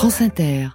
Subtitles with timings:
[0.00, 0.68] France Inter.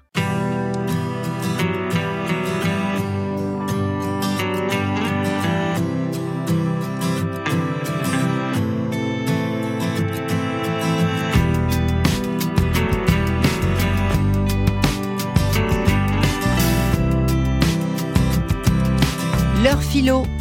[19.64, 20.35] Leur philo.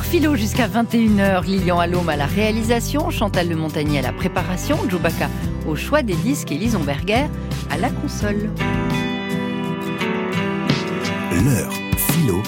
[0.00, 4.78] Leur philo jusqu'à 21h, Lilian Allôme à la réalisation, Chantal Le Montagnier à la préparation,
[4.88, 5.28] Djoubaka
[5.66, 7.26] au choix des disques et Lison Berger
[7.68, 8.48] à la console.
[11.44, 12.42] L'heure philo.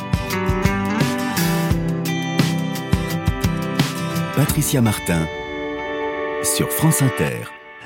[4.34, 5.26] Patricia Martin
[6.42, 7.36] sur France Inter.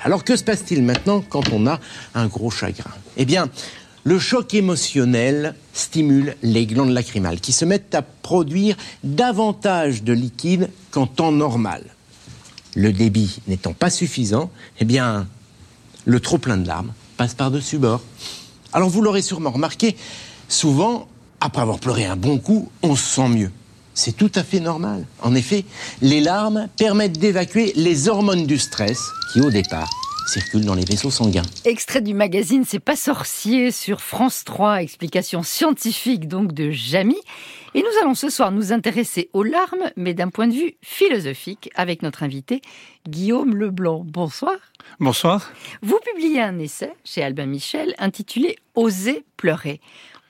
[0.04, 1.80] Alors que se passe-t-il maintenant quand on a
[2.14, 2.92] un gros chagrin?
[3.16, 3.48] Eh bien,
[4.06, 10.70] le choc émotionnel stimule les glandes lacrymales qui se mettent à produire davantage de liquide
[10.92, 11.82] qu'en temps normal.
[12.76, 15.26] Le débit n'étant pas suffisant, eh bien,
[16.04, 18.00] le trop plein de larmes passe par-dessus bord.
[18.72, 19.96] Alors vous l'aurez sûrement remarqué,
[20.48, 21.08] souvent,
[21.40, 23.50] après avoir pleuré un bon coup, on se sent mieux.
[23.92, 25.04] C'est tout à fait normal.
[25.20, 25.64] En effet,
[26.00, 29.00] les larmes permettent d'évacuer les hormones du stress
[29.32, 29.90] qui, au départ,
[30.26, 31.42] circulent dans les vaisseaux sanguins.
[31.64, 37.16] Extrait du magazine C'est pas sorcier sur France 3, explication scientifique donc de Jamy.
[37.74, 41.70] Et nous allons ce soir nous intéresser aux larmes, mais d'un point de vue philosophique,
[41.74, 42.62] avec notre invité
[43.08, 44.02] Guillaume Leblanc.
[44.04, 44.56] Bonsoir.
[44.98, 45.52] Bonsoir.
[45.82, 49.80] Vous publiez un essai chez Albin Michel intitulé Oser pleurer.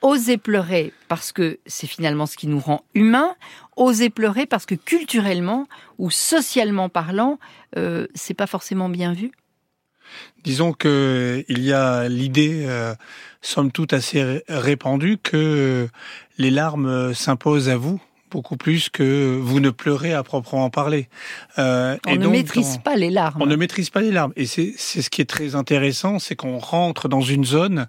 [0.01, 3.35] Oser pleurer parce que c'est finalement ce qui nous rend humains.
[3.77, 5.67] Oser pleurer parce que culturellement
[5.97, 7.39] ou socialement parlant,
[7.77, 9.31] euh, c'est pas forcément bien vu.
[10.43, 12.93] Disons que il y a l'idée, euh,
[13.41, 15.87] somme toute assez répandue, que
[16.37, 21.07] les larmes s'imposent à vous beaucoup plus que vous ne pleurez à proprement parler.
[21.57, 23.41] Euh, on et ne donc, maîtrise on, pas les larmes.
[23.41, 24.33] On ne maîtrise pas les larmes.
[24.35, 27.87] Et c'est ce qui est très intéressant, c'est qu'on rentre dans une zone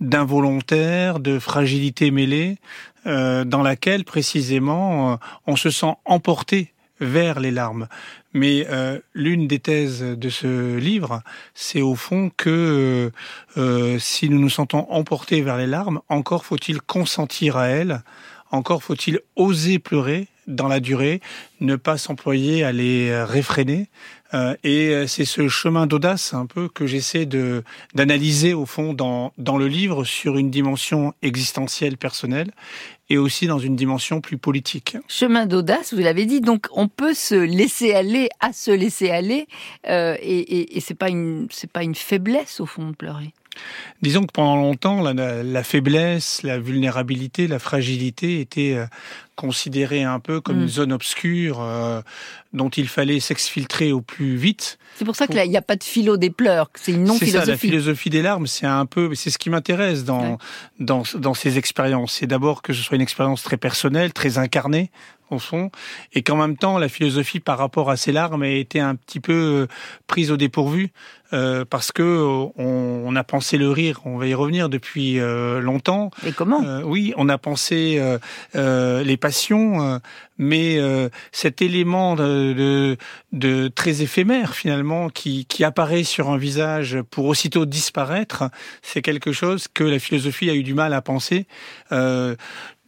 [0.00, 2.58] d'involontaire, de fragilité mêlée,
[3.06, 7.88] euh, dans laquelle précisément on se sent emporté vers les larmes.
[8.32, 11.22] Mais euh, l'une des thèses de ce livre,
[11.54, 13.10] c'est au fond que
[13.56, 18.02] euh, si nous nous sentons emportés vers les larmes, encore faut-il consentir à elles,
[18.50, 21.20] encore faut-il oser pleurer dans la durée,
[21.60, 23.88] ne pas s'employer à les réfréner.
[24.34, 27.62] Euh, et c'est ce chemin d'audace un peu que j'essaie de
[27.94, 32.50] d'analyser au fond dans dans le livre sur une dimension existentielle personnelle
[33.12, 34.96] et aussi dans une dimension plus politique.
[35.06, 39.48] Chemin d'audace, vous l'avez dit, donc on peut se laisser aller à se laisser aller,
[39.86, 43.34] euh, et, et, et c'est pas une c'est pas une faiblesse au fond de pleurer.
[44.00, 48.78] Disons que pendant longtemps, la, la, faiblesse, la vulnérabilité, la fragilité étaient
[49.42, 50.62] euh, considérées un peu comme mm.
[50.62, 52.00] une zone obscure euh,
[52.52, 54.78] dont il fallait s'exfiltrer au plus vite.
[54.96, 57.30] C'est pour ça qu'il n'y a pas de philo des pleurs, c'est une non-philosophie.
[57.30, 60.38] C'est ça, la philosophie des larmes, c'est un peu, c'est ce qui m'intéresse dans, ouais.
[60.80, 62.14] dans, dans ces expériences.
[62.14, 64.90] C'est d'abord que ce soit une expérience très personnelle, très incarnée,
[65.30, 65.70] au fond,
[66.12, 69.18] et qu'en même temps, la philosophie par rapport à ces larmes a été un petit
[69.18, 69.66] peu
[70.06, 70.92] prise au dépourvu,
[71.32, 72.52] euh, parce que on,
[73.06, 76.10] on, a pensé le rire, on va y revenir depuis euh, longtemps.
[76.26, 76.62] Et comment?
[76.62, 78.02] Euh, Oui, on a pensé
[78.54, 79.31] euh, les passions,
[80.38, 80.78] mais
[81.30, 82.96] cet élément de, de,
[83.32, 88.44] de, très éphémère finalement qui, qui apparaît sur un visage pour aussitôt disparaître,
[88.82, 91.46] c'est quelque chose que la philosophie a eu du mal à penser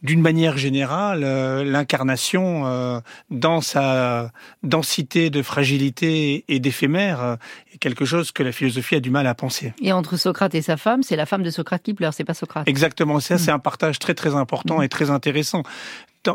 [0.05, 4.31] d'une manière générale, euh, l'incarnation euh, dans sa
[4.63, 7.35] densité de fragilité et d'éphémère euh,
[7.73, 9.73] est quelque chose que la philosophie a du mal à penser.
[9.81, 12.35] Et entre Socrate et sa femme, c'est la femme de Socrate qui pleure, c'est pas
[12.35, 12.67] Socrate.
[12.67, 13.39] Exactement, ça mmh.
[13.39, 14.83] c'est un partage très très important mmh.
[14.83, 15.63] et très intéressant.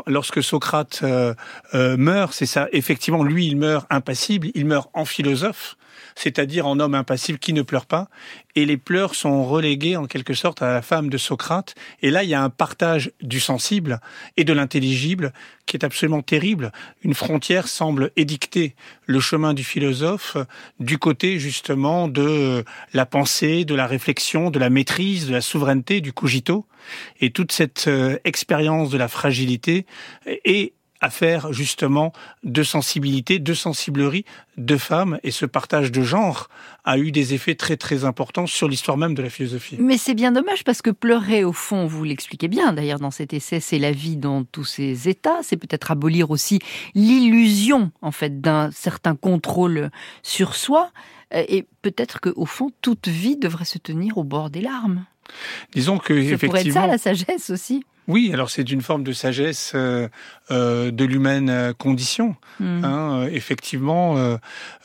[0.07, 1.33] Lorsque Socrate euh,
[1.73, 2.67] euh, meurt, c'est ça.
[2.71, 5.75] Effectivement, lui, il meurt impassible, il meurt en philosophe
[6.15, 8.09] c'est-à-dire en homme impassible qui ne pleure pas,
[8.55, 11.75] et les pleurs sont relégués en quelque sorte à la femme de Socrate.
[12.01, 14.01] Et là, il y a un partage du sensible
[14.37, 15.33] et de l'intelligible
[15.65, 16.71] qui est absolument terrible.
[17.03, 18.75] Une frontière semble édicter
[19.05, 20.37] le chemin du philosophe
[20.79, 26.01] du côté justement de la pensée, de la réflexion, de la maîtrise, de la souveraineté,
[26.01, 26.65] du cogito.
[27.19, 29.85] Et toute cette euh, expérience de la fragilité
[30.25, 32.13] est affaire justement
[32.43, 34.25] de sensibilité, de sensiblerie
[34.57, 36.47] de femmes et ce partage de genre
[36.83, 39.77] a eu des effets très très importants sur l'histoire même de la philosophie.
[39.79, 43.33] Mais c'est bien dommage parce que pleurer au fond, vous l'expliquez bien d'ailleurs dans cet
[43.33, 46.59] essai, c'est la vie dans tous ses états, c'est peut-être abolir aussi
[46.93, 49.89] l'illusion en fait d'un certain contrôle
[50.21, 50.91] sur soi
[51.33, 55.05] et peut-être que au fond toute vie devrait se tenir au bord des larmes.
[55.73, 56.49] Disons que Ça effectivement.
[56.49, 57.83] pourrait être ça la sagesse aussi.
[58.07, 60.09] Oui, alors c'est une forme de sagesse euh,
[60.49, 62.35] euh, de l'humaine condition.
[62.59, 62.83] Hmm.
[62.83, 64.37] Hein, euh, effectivement, euh,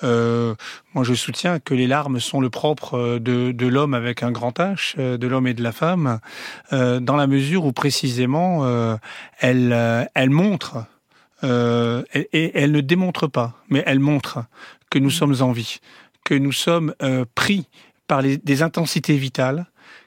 [0.04, 0.54] euh,
[0.94, 4.30] moi je soutiens que les larmes sont le propre euh, de, de l'homme avec un
[4.30, 6.20] grand H, euh, de l'homme et de la femme,
[6.72, 8.96] euh, dans la mesure où précisément euh,
[9.40, 10.84] elles, euh, elles montrent,
[11.42, 14.44] euh, et, et elles ne démontrent pas, mais elles montrent
[14.90, 15.78] que nous sommes en vie,
[16.24, 17.66] que nous sommes euh, pris
[18.08, 19.66] par les, des intensités vitales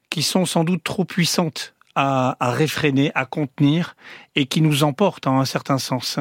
[0.09, 3.95] qui sont sans doute trop puissantes à, à réfréner, à contenir,
[4.35, 6.19] et qui nous emportent en un certain sens.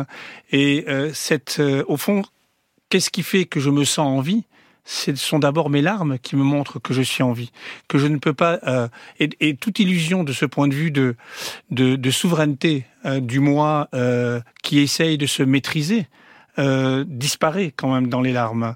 [0.51, 2.23] Et euh, cette, euh, au fond,
[2.89, 4.45] qu'est-ce qui fait que je me sens en vie?
[4.85, 7.53] Ce sont d'abord mes larmes qui me montrent que je suis en vie,
[7.89, 8.59] que je ne peux pas.
[8.67, 8.89] euh,
[9.21, 11.15] et, et toute illusion de ce point de vue de,
[11.71, 16.07] de, de souveraineté euh, du moi euh, qui essaye de se maîtriser.
[16.59, 18.75] Euh, disparaît quand même dans les larmes.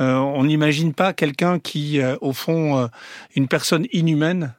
[0.00, 2.88] Euh, on n'imagine pas quelqu'un qui, euh, au fond,
[3.36, 4.54] une personne inhumaine,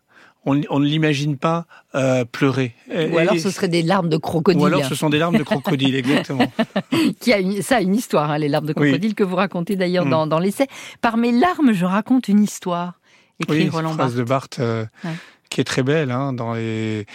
[0.45, 1.65] on, on ne l'imagine pas
[1.95, 2.73] euh, pleurer.
[2.93, 4.61] Ou alors et- ce serait des larmes de crocodile.
[4.61, 6.51] ou alors ce sont des larmes de crocodile, exactement.
[7.21, 8.89] qui a une, ça a une histoire, hein, les larmes de Oui.
[8.89, 10.09] crocodile que vous racontez d'ailleurs Mm.
[10.09, 10.67] dans, dans l'essai.
[10.99, 12.99] Par mes larmes, je raconte une histoire.
[13.39, 13.97] Écrit Oui, Roland Barthes.
[13.99, 15.11] phrase de Barthes euh, Ouais.
[15.49, 17.05] qui est très belle hein, dans les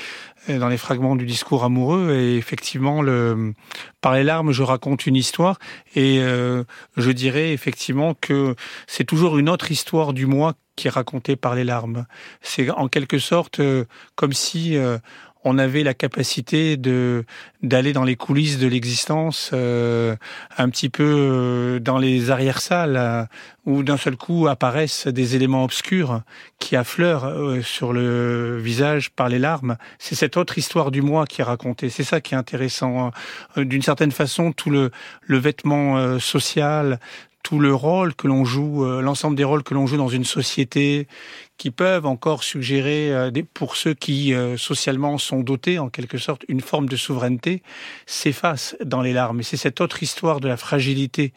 [0.49, 3.53] dans les fragments du discours amoureux et effectivement le
[4.01, 5.59] par les larmes je raconte une histoire
[5.95, 6.65] et euh,
[6.97, 8.55] je dirais effectivement que
[8.87, 12.07] c'est toujours une autre histoire du moi qui est racontée par les larmes.
[12.41, 13.85] C'est en quelque sorte euh,
[14.15, 14.99] comme si euh,
[15.45, 17.25] on avait la capacité de
[17.63, 20.15] d'aller dans les coulisses de l'existence, euh,
[20.59, 23.25] un petit peu euh, dans les arrière-salles, euh,
[23.67, 26.23] où d'un seul coup apparaissent des éléments obscurs
[26.61, 29.77] qui affleurent euh, sur le visage par les larmes.
[29.99, 31.91] C'est cette autre histoire du moi qui est racontée.
[31.91, 33.11] C'est ça qui est intéressant.
[33.57, 34.91] Euh, D'une certaine façon, tout le,
[35.23, 37.01] le vêtement social,
[37.49, 40.25] tout le rôle que l'on joue, euh, l'ensemble des rôles que l'on joue dans une
[40.27, 41.09] société,
[41.57, 46.45] qui peuvent encore suggérer, euh, pour ceux qui euh, socialement sont dotés en quelque sorte,
[46.49, 47.63] une forme de souveraineté,
[48.05, 49.41] s'efface dans les larmes.
[49.41, 51.33] Et c'est cette autre histoire de la fragilité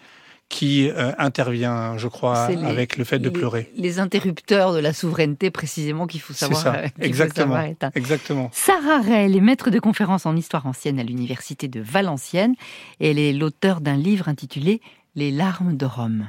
[0.50, 3.72] qui euh, intervient, je crois, les- avec le fait de les- pleurer.
[3.78, 7.56] Les interrupteurs de la souveraineté, précisément, qu'il faut savoir, ça, qu'il faut exactement.
[7.56, 7.92] savoir.
[7.96, 8.50] Exactement.
[8.52, 12.56] Sarah Rey, est maître de conférences en histoire ancienne à l'université de Valenciennes.
[13.00, 14.82] Elle est l'auteur d'un livre intitulé
[15.16, 16.28] Les larmes de Rome.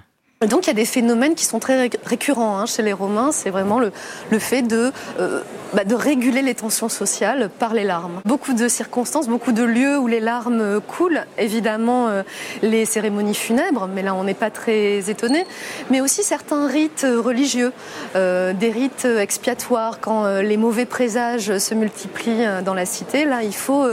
[0.49, 3.31] Donc il y a des phénomènes qui sont très ré- récurrents hein, chez les Romains,
[3.31, 3.93] c'est vraiment le,
[4.40, 4.90] fait de,
[5.20, 5.40] euh,
[5.73, 8.20] bah, de réguler les tensions sociales par les larmes.
[8.25, 12.25] Beaucoup de circonstances, beaucoup de lieux où les larmes coulent, évidemment euh,
[12.62, 15.46] les cérémonies funèbres, mais là on n'est pas très étonné,
[15.90, 17.73] mais aussi certains rites euh, religieux,
[18.17, 23.87] des rites expiatoires quand les mauvais présages se multiplient dans la cité, là il faut...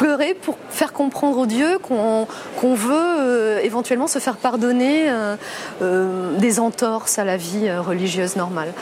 [0.00, 5.36] pleurer pour faire comprendre aux dieux qu'on veut euh, éventuellement se faire pardonner euh,
[5.82, 8.72] euh, des entorses à la vie religieuse normale.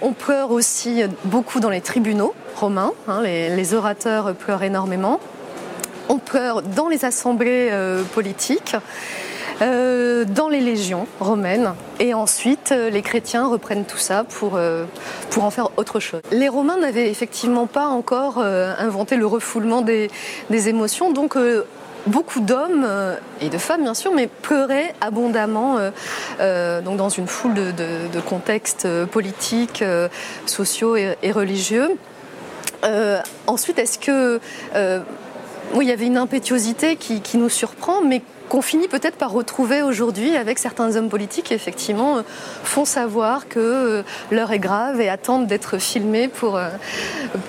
[0.00, 5.20] On pleure aussi beaucoup dans les tribunaux romains, hein, les, orateurs pleurent énormément.
[6.08, 7.70] On pleure dans les assemblées
[8.14, 8.76] politiques.
[9.62, 14.84] Euh, dans les légions romaines et ensuite euh, les chrétiens reprennent tout ça pour, euh,
[15.30, 16.20] pour en faire autre chose.
[16.30, 20.10] Les Romains n'avaient effectivement pas encore inventé le refoulement des,
[20.50, 21.38] des émotions donc
[22.06, 22.86] beaucoup d'hommes
[23.40, 25.78] et de femmes bien sûr, mais pleuraient abondamment
[26.38, 29.84] donc dans une foule de, contextes politiques,
[30.44, 31.90] sociaux et, religieux.
[33.46, 34.40] Ensuite, est-ce que
[35.74, 39.32] oui, il y avait une impétuosité qui, qui nous surprend, mais qu'on finit peut-être par
[39.32, 42.22] retrouver aujourd'hui avec certains hommes politiques qui effectivement euh,
[42.64, 46.70] font savoir que euh, l'heure est grave et attendent d'être filmés pour, euh,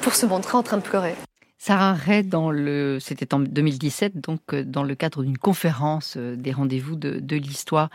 [0.01, 1.15] pour se montrer en train de pleurer.
[1.57, 6.95] Sarah Ray, dans le, c'était en 2017, donc dans le cadre d'une conférence des rendez-vous
[6.95, 7.89] de, de l'histoire.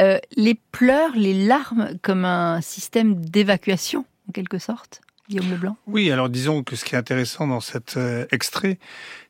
[0.00, 5.76] Euh, les pleurs, les larmes comme un système d'évacuation, en quelque sorte, Guillaume Leblanc?
[5.86, 8.78] Oui, alors disons que ce qui est intéressant dans cet euh, extrait,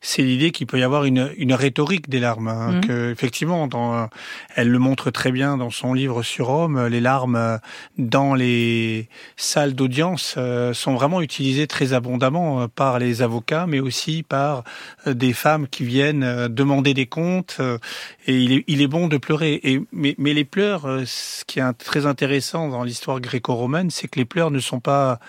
[0.05, 2.49] c'est l'idée qu'il peut y avoir une, une rhétorique des larmes.
[2.49, 2.81] Hein, Mhm.
[2.81, 4.09] que, effectivement, dans,
[4.57, 6.87] elle le montre très bien dans son livre sur Rome.
[6.89, 7.57] Les larmes euh,
[7.99, 13.79] dans les salles d'audience euh, sont vraiment utilisées très abondamment euh, par les avocats, mais
[13.79, 14.65] aussi par
[15.07, 17.59] euh, des femmes qui viennent euh, demander des comptes.
[17.61, 17.79] euh,
[18.27, 19.61] et il est, il est bon de pleurer.
[19.63, 24.09] Et, mais, mais les pleurs, euh, ce qui est très intéressant dans l'histoire gréco-romaine, c'est
[24.09, 25.21] que les pleurs ne sont pas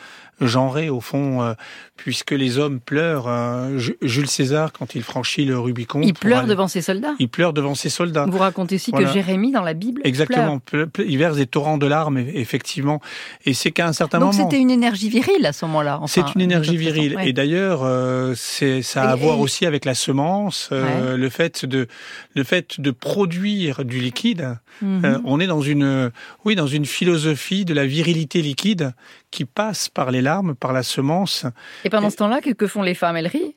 [0.42, 1.54] genrés au fond, euh,
[1.96, 3.28] puisque les hommes pleurent.
[3.28, 7.16] euh, Ju- Jules César, quand il franchit le Rubicon, Il pleure aller- devant ses soldats.
[7.20, 8.26] il pleure devant ses soldats.
[8.30, 9.08] Vous racontez aussi Voilà.
[9.08, 10.88] que Jérémie, dans la Bible, Exactement, pleure.
[11.06, 13.02] il verse des torrents de larmes, e- effectivement.
[13.46, 14.50] Et c'est qu'à un certain Donc moment.
[14.50, 16.00] c'était une énergie virile à ce moment-là.
[16.02, 17.16] enfin, C'est une énergie virile.
[17.16, 17.28] ouais.
[17.30, 21.18] Et d'ailleurs, euh, c'est ça a à Et- voir et- aussi avec la semence, euh,
[21.18, 21.88] le fait de
[22.36, 24.58] le fait de produire du liquide.
[24.82, 25.06] Mhm.
[25.06, 26.12] Euh, on est dans une
[26.46, 28.94] oui dans une philosophie de la virilité liquide
[29.34, 31.48] qui passe par les larmes, par la semence.
[31.84, 33.18] Et pendant ce temps-là, que font les femmes?
[33.18, 33.56] Elles rient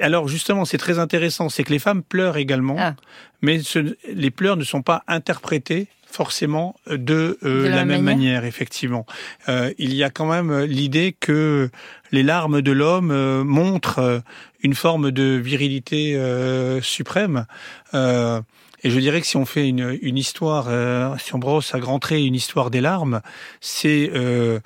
[0.00, 2.94] Alors justement, c'est très intéressant, c'est que les femmes pleurent également, ah.
[3.40, 3.60] mais
[4.12, 9.06] les pleurs ne sont pas interprétés forcément de, euh, la, même manière, effectivement.
[9.48, 11.70] Euh, il y a quand même l'idée que
[12.12, 14.22] les larmes de l'homme euh, montrent
[14.62, 16.20] une forme de virilité
[16.82, 17.46] suprême.
[18.82, 20.68] Et je dirais que si on fait une, une histoire,
[21.20, 23.20] si on brosse à grands traits une histoire des larmes,
[23.60, 24.10] c'est.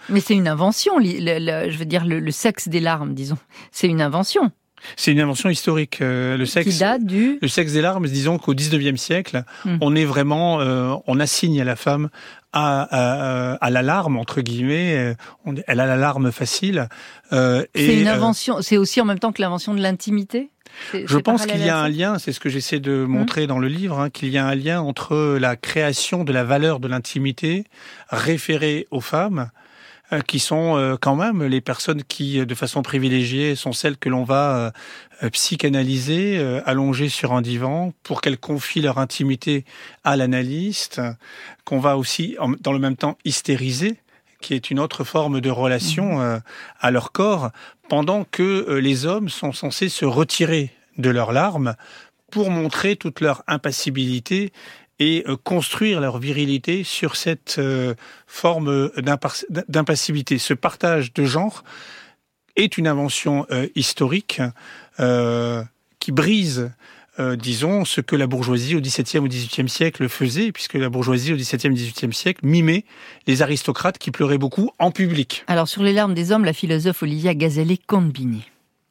[0.08, 1.00] Mais c'est une invention.
[1.00, 3.38] je veux dire le sexe des larmes, disons.
[3.72, 4.52] C'est une invention.
[4.96, 6.00] C'est une invention historique.
[6.00, 7.38] Euh, le sexe, qui date du...
[7.40, 8.06] le sexe des larmes.
[8.06, 9.78] Disons qu'au 19e siècle, hmm.
[9.80, 12.10] on est vraiment, euh, on assigne à la femme
[12.52, 14.96] à, à, à l'alarme entre guillemets.
[15.46, 16.88] Euh, elle a l'alarme facile.
[17.32, 18.62] Euh, c'est une invention.
[18.62, 20.50] c'est aussi en même temps que l'invention de l'intimité?
[20.92, 23.08] Je pense qu'il y a un lien, c'est ce que j'essaie de hmm.
[23.08, 26.44] montrer dans le livre, hein, qu'il y a un lien entre la création de la
[26.44, 27.64] valeur de l'intimité
[28.10, 29.50] référée aux femmes
[30.12, 33.96] euh, qui sont euh, quand même les personnes qui, euh, de façon privilégiée, sont celles
[33.96, 34.72] que l'on va
[35.32, 39.64] psychanalyser, allonger sur un divan pour qu'elles confient leur intimité
[40.02, 41.00] à l'analyste,
[41.64, 43.96] qu'on va aussi, dans le même temps, hystériser
[44.40, 46.40] qui est une autre forme de relation mmh.
[46.78, 47.50] à leur corps,
[47.88, 51.74] pendant que les hommes sont censés se retirer de leurs larmes
[52.30, 54.52] pour montrer toute leur impassibilité
[54.98, 57.94] et euh, construire leur virilité sur cette euh,
[58.26, 58.90] forme
[59.68, 60.38] d'impassivité.
[60.38, 61.64] Ce partage de genre
[62.56, 64.40] est une invention euh, historique
[65.98, 66.70] qui brise
[67.18, 71.36] disons, ce que la bourgeoisie au XVIIe ou XVIIIe siècle faisait, puisque la bourgeoisie au
[71.36, 72.84] XVIIe et XVIIIe siècle mimait
[73.26, 75.44] les aristocrates qui pleuraient beaucoup en public.
[75.46, 78.42] Alors, sur les larmes des hommes, la philosophe Olivia Gazelli-Combini.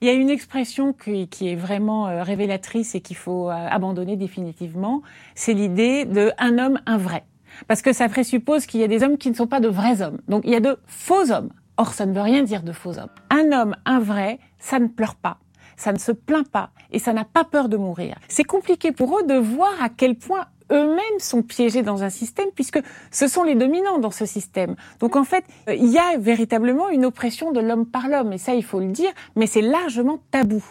[0.04, 4.18] Il y a une expression qui, est vraiment euh, révélatrice et qu'il faut euh, abandonner
[4.18, 5.02] définitivement,
[5.34, 7.24] c'est l'idée de un homme, un vrai.
[7.70, 10.02] Parce que ça présuppose qu'il y a des hommes qui ne sont pas de vrais
[10.02, 10.20] hommes.
[10.28, 11.52] Donc il y a de faux hommes.
[11.78, 13.12] Or, ça ne veut rien dire de faux hommes.
[13.30, 15.38] Un homme, un vrai, ça ne pleure pas,
[15.84, 18.16] ça ne se plaint pas et ça n'a pas peur de mourir.
[18.30, 22.48] C'est compliqué pour eux de voir à quel point eux-mêmes sont piégés dans un système
[22.56, 22.80] puisque
[23.12, 24.76] ce sont les dominants dans ce système.
[25.02, 28.38] Donc en fait, euh, il y a véritablement une oppression de l'homme par l'homme et
[28.38, 30.64] ça il faut le dire, mais c'est largement tabou.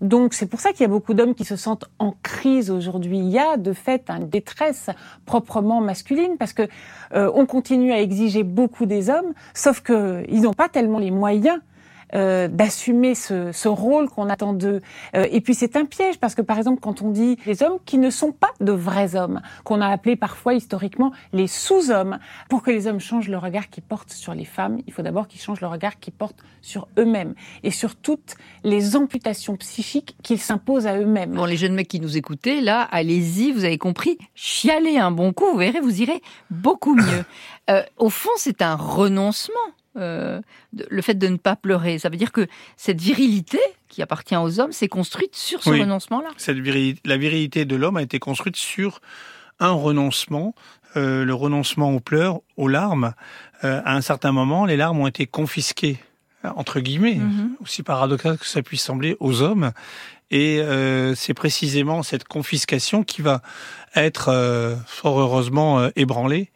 [0.00, 3.18] Donc c'est pour ça qu'il y a beaucoup d'hommes qui se sentent en crise aujourd'hui.
[3.18, 4.90] Il y a de fait une détresse
[5.26, 6.68] proprement masculine parce que
[7.14, 11.60] euh, on continue à exiger beaucoup des hommes, sauf qu'ils n'ont pas tellement les moyens
[12.14, 14.80] euh, d'assumer ce, ce, rôle qu'on attend d'eux.
[15.14, 17.78] Euh, et puis c'est un piège parce que par exemple quand on dit les hommes
[17.84, 22.62] qui ne sont pas de vrais hommes, qu'on a appelé parfois historiquement les sous-hommes, pour
[22.62, 25.40] que les hommes changent le regard qu'ils portent sur les femmes, il faut d'abord qu'ils
[25.40, 27.34] changent le regard qu'ils portent sur eux-mêmes
[27.64, 31.32] et sur toutes les amputations psychiques qu'ils s'imposent à eux-mêmes.
[31.32, 35.32] Bon, les jeunes mecs qui nous écoutaient, là, allez-y, vous avez compris, chialez un bon
[35.32, 37.24] coup, vous verrez, vous irez beaucoup mieux.
[37.68, 39.54] Euh, au fond, c'est un renoncement
[39.96, 40.40] euh,
[40.72, 41.98] le fait de ne pas pleurer.
[41.98, 46.28] Ça veut dire que cette virilité qui appartient aux hommes s'est construite sur ce renoncement-là.
[47.04, 49.00] la virilité de l'homme a été construite sur
[49.58, 50.54] un renoncement,
[50.96, 53.14] euh, le renoncement aux pleurs, aux larmes.
[53.64, 55.98] Euh, à un certain moment, les larmes ont été confisquées
[56.54, 57.56] entre guillemets, mhm.
[57.60, 59.72] aussi paradoxal que ça puisse sembler, aux hommes.
[60.30, 60.60] Et
[61.16, 63.42] c'est précisément cette confiscation qui va
[63.96, 66.52] être fort heureusement ébranlée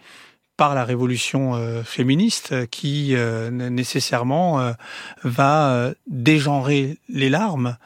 [0.61, 4.73] par la révolution euh, féministe qui euh, nécessairement euh,
[5.25, 7.79] va dégenrer les larmes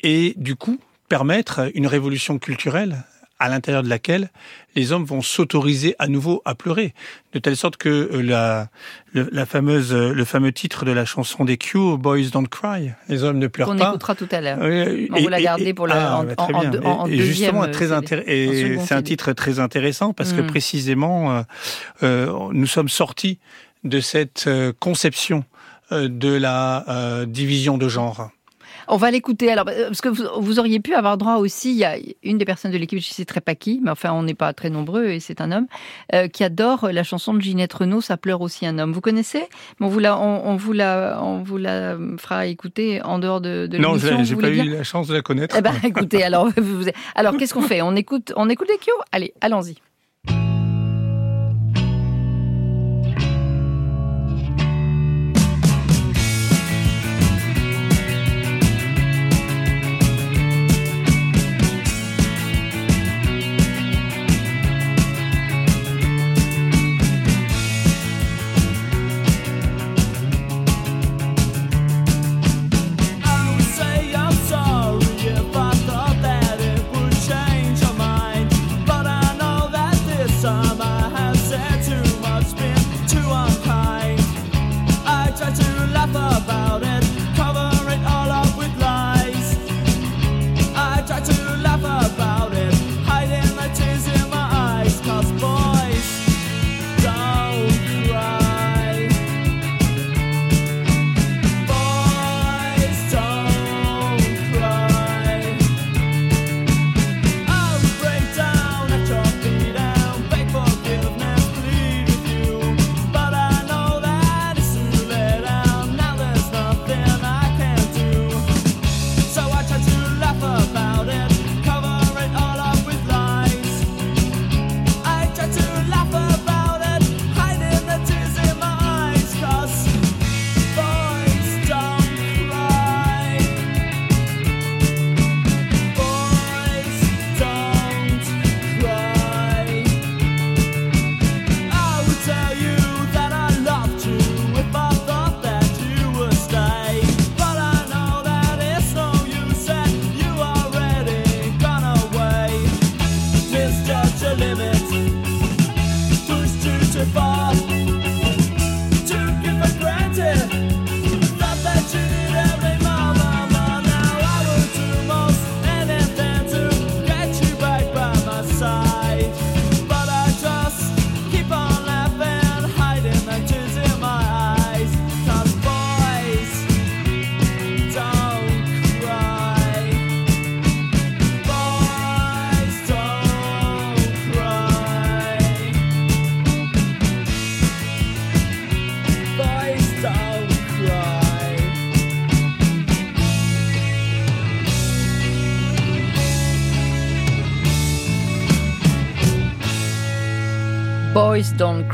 [0.00, 3.04] et du coup permettre une révolution culturelle
[3.38, 4.30] à l'intérieur de laquelle
[4.74, 6.94] les hommes vont s'autoriser à nouveau à pleurer,
[7.32, 8.68] de telle sorte que euh, la,
[9.14, 13.38] la fameuse, le fameux titre de la chanson des Q, Boys Don't Cry, les hommes
[13.38, 13.88] ne pleurent pas.
[13.88, 14.58] On écoutera tout à l'heure.
[14.60, 17.86] on vous l'a gardé pour le ah, bah, en, en, et, justement euh, très
[18.26, 20.46] et c'est un titre très intéressant parce que mm.
[20.46, 21.44] précisément
[22.02, 23.38] euh, nous sommes sortis
[23.84, 24.48] de cette
[24.80, 25.44] conception
[25.90, 28.30] de la division de genre.
[28.88, 29.50] On va l'écouter.
[29.50, 32.44] Alors, euh, parce que vous, auriez pu avoir droit aussi, il y a une des
[32.44, 35.06] personnes de l'équipe, je sais très pas qui, mais enfin, on n'est pas très nombreux
[35.06, 35.66] et c'est un homme,
[36.14, 38.92] euh, qui adore la chanson de Ginette Renault, Ça pleure aussi un homme.
[38.92, 39.44] Vous connaissez?
[39.80, 43.78] On vous, la, on, vous la, on vous la fera écouter en dehors de, de
[43.78, 44.18] l'émission.
[44.18, 45.56] Non, j'ai pas eu la chance de la connaître.
[45.58, 46.48] Eh ben, écoutez, alors,
[47.14, 47.82] alors qu'est-ce qu'on fait?
[47.82, 49.76] On écoute, on écoute les Kyo Allez, allons-y.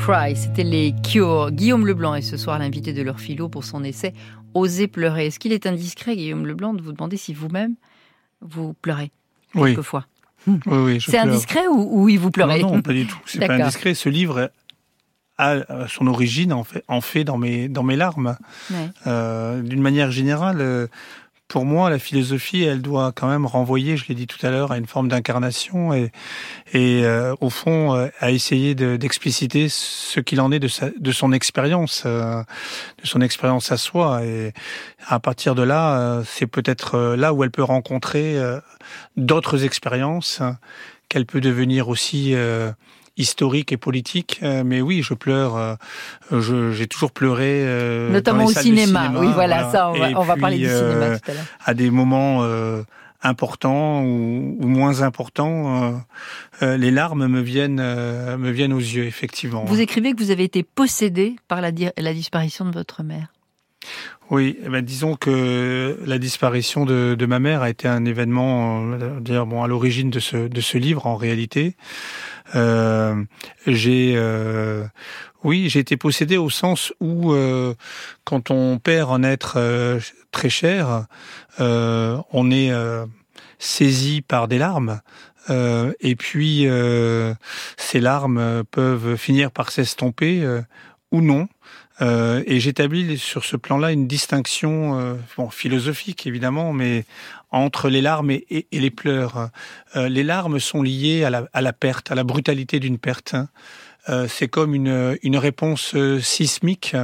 [0.03, 1.53] Cry, c'était les Cure.
[1.53, 4.13] Guillaume Leblanc est ce soir l'invité de leur philo pour son essai
[4.53, 5.27] Oser pleurer.
[5.27, 7.77] Est-ce qu'il est indiscret, Guillaume Leblanc, de vous demander si vous-même
[8.41, 9.13] vous pleurez
[9.55, 9.71] oui.
[9.71, 10.09] quelquefois?
[10.49, 11.01] Oui, oui.
[11.01, 13.17] C'est indiscret ou, oui, vous pleurez Non, non pas du tout.
[13.27, 13.95] C'est pas indiscret.
[13.95, 14.51] Ce livre
[15.39, 18.37] a son origine en fait, en fait dans mes dans mes larmes.
[18.73, 18.91] Ouais.
[19.07, 20.89] Euh, D'une manière générale, euh,
[21.53, 24.73] pour moi, la philosophie, elle doit quand même renvoyer, je l'ai dit tout à l'heure,
[24.73, 26.11] à une forme d'incarnation et,
[26.73, 31.13] et euh, au fond, euh, à essayer d'expliciter ce qu'il en est de, sa, de
[31.13, 32.43] son expérience, euh,
[33.03, 34.25] de son expérience à soi.
[34.25, 34.55] Et
[35.07, 38.39] à partir de là, c'est peut-être là où elle peut rencontrer
[39.19, 40.41] d'autres expériences,
[41.11, 42.35] qu'elle peut devenir aussi
[43.17, 44.41] historique et politique.
[44.43, 45.57] Euh, mais oui, je pleure.
[45.57, 47.63] Euh, j'ai toujours pleuré.
[47.65, 49.13] Euh, Notamment au cinéma.
[49.17, 51.45] Oui, voilà, ça, on va, on va parler du cinéma tout à l'heure.
[51.65, 52.45] À des moments
[53.23, 56.03] importants ou, ou, moins importants,
[56.61, 59.65] les larmes me viennent, me viennent aux yeux, effectivement.
[59.65, 63.29] Vous écrivez que vous avez été possédé par la, la disparition de votre mère.
[64.31, 68.97] Oui, eh ben, disons que la disparition de, de, ma mère a été un événement,
[69.21, 71.77] dire bon, à l'origine de ce, de ce livre en réalité.
[72.55, 73.23] Euh,
[73.67, 74.85] j'ai euh,
[75.45, 77.75] oui, j'ai été possédé au sens où euh,
[78.25, 81.07] quand on perd un être euh, très cher,
[81.61, 82.71] euh, on est
[83.59, 85.01] saisi par des larmes.
[85.49, 86.67] et puis
[87.77, 90.47] ces larmes peuvent finir par s'estomper
[91.11, 91.49] ou non.
[92.01, 97.05] Euh, et j'établis sur ce plan-là une distinction euh, bon, philosophique évidemment, mais
[97.53, 99.51] entre les larmes et, les pleurs.
[99.97, 103.35] Euh, les larmes sont liées à la, à la, perte, à la brutalité d'une perte.
[103.35, 103.49] Hein.
[104.29, 106.97] C'est comme une, une réponse sismique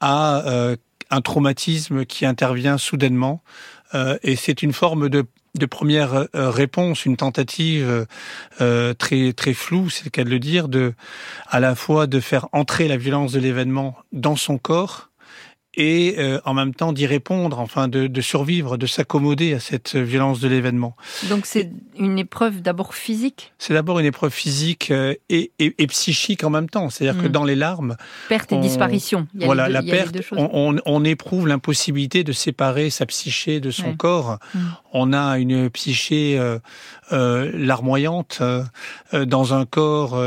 [0.00, 0.42] à
[1.10, 3.42] un traumatisme qui intervient soudainement.
[4.22, 5.26] et c'est une forme de
[5.56, 8.06] de première euh, réponse, une tentative
[8.60, 10.94] euh, très très floue, c'est le cas de le dire, de
[11.48, 15.09] à la fois de faire entrer la violence de l'événement dans son corps
[15.74, 19.94] et euh, en même temps d'y répondre, enfin de, de survivre, de s'accommoder à cette
[19.94, 20.96] violence de l'événement.
[21.28, 23.52] Donc c'est une épreuve d'abord physique?
[23.58, 26.90] C'est d'abord une épreuve physique euh, et, et, et, psychique en même temps.
[26.90, 27.32] C'est-à-dire que hmm.
[27.32, 27.96] dans les larmes...
[28.28, 29.28] Perte et disparition.
[29.34, 33.70] Il y a voilà, la perte, on, on, éprouve l'impossibilité de séparer sa psyché de
[33.70, 34.38] son corps.
[34.54, 34.58] Hmm.
[34.92, 36.58] On a une psyché euh,
[37.12, 38.42] euh larmoyante
[39.12, 40.20] dans un corps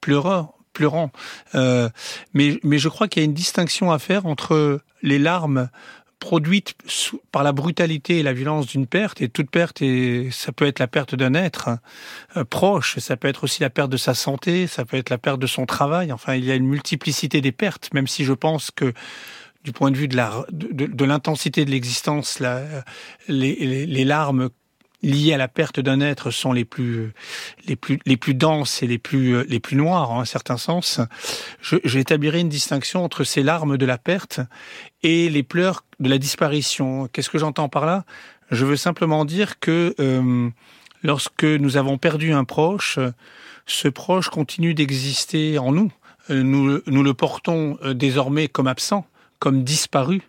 [0.00, 1.10] pleurant pleurant.
[1.54, 1.88] Euh,
[2.34, 5.68] mais, mais je crois qu'il y a une distinction à faire entre les larmes
[6.18, 6.74] produites
[7.32, 10.78] par la brutalité et la violence d'une perte, et toute perte, et ça peut être
[10.78, 11.78] la perte d'un être
[12.36, 15.18] euh, proche, ça peut être aussi la perte de sa santé, ça peut être la
[15.18, 18.32] perte de son travail, enfin il y a une multiplicité des pertes, même si je
[18.34, 18.94] pense que
[19.64, 22.40] du point de vue de la de, de l'intensité de l'existence,
[23.28, 24.48] les larmes
[25.02, 27.12] liées à la perte d'un être sont les plus
[27.66, 31.00] les plus les plus denses et les plus les plus noires en un certain sens.
[31.84, 34.40] J'établirai une distinction entre ces larmes de la perte
[35.02, 37.08] et les pleurs de la disparition.
[37.12, 38.04] Qu'est-ce que j'entends par là?
[38.50, 40.50] Je veux simplement dire que euh,
[41.02, 42.98] lorsque nous avons perdu un proche,
[43.66, 45.90] ce proche continue d'exister en nous.
[46.30, 49.06] Euh, nous, nous le portons euh, désormais comme absent,
[49.38, 50.22] comme disparu.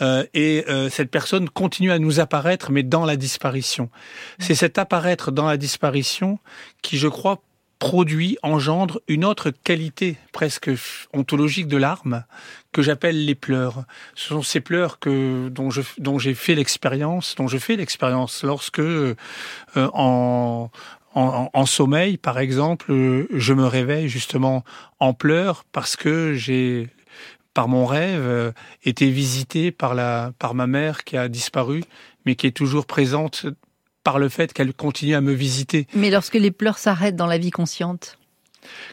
[0.00, 3.90] Euh, et euh, cette personne continue à nous apparaître, mais dans la disparition.
[4.38, 6.38] C'est cet apparaître dans la disparition
[6.80, 7.42] qui, je crois,
[7.78, 10.70] produit, engendre une autre qualité presque
[11.12, 12.24] ontologique de l'arme
[12.70, 13.82] que j'appelle les pleurs.
[14.14, 19.16] Ce sont ces pleurs que dont j'ai fait l'expérience, dont je fais l'expérience lorsque euh,
[19.74, 20.70] en,
[21.66, 22.92] sommeil, par exemple,
[23.34, 24.64] je me réveille justement
[25.00, 26.88] en pleurs parce que j'ai
[27.54, 28.52] par mon rêve, euh,
[28.84, 31.82] été visité par, la, par ma mère qui a disparu,
[32.24, 33.46] mais qui est toujours présente
[34.04, 35.86] par le fait qu'elle continue à me visiter.
[35.94, 38.18] Mais lorsque les pleurs s'arrêtent dans la vie consciente?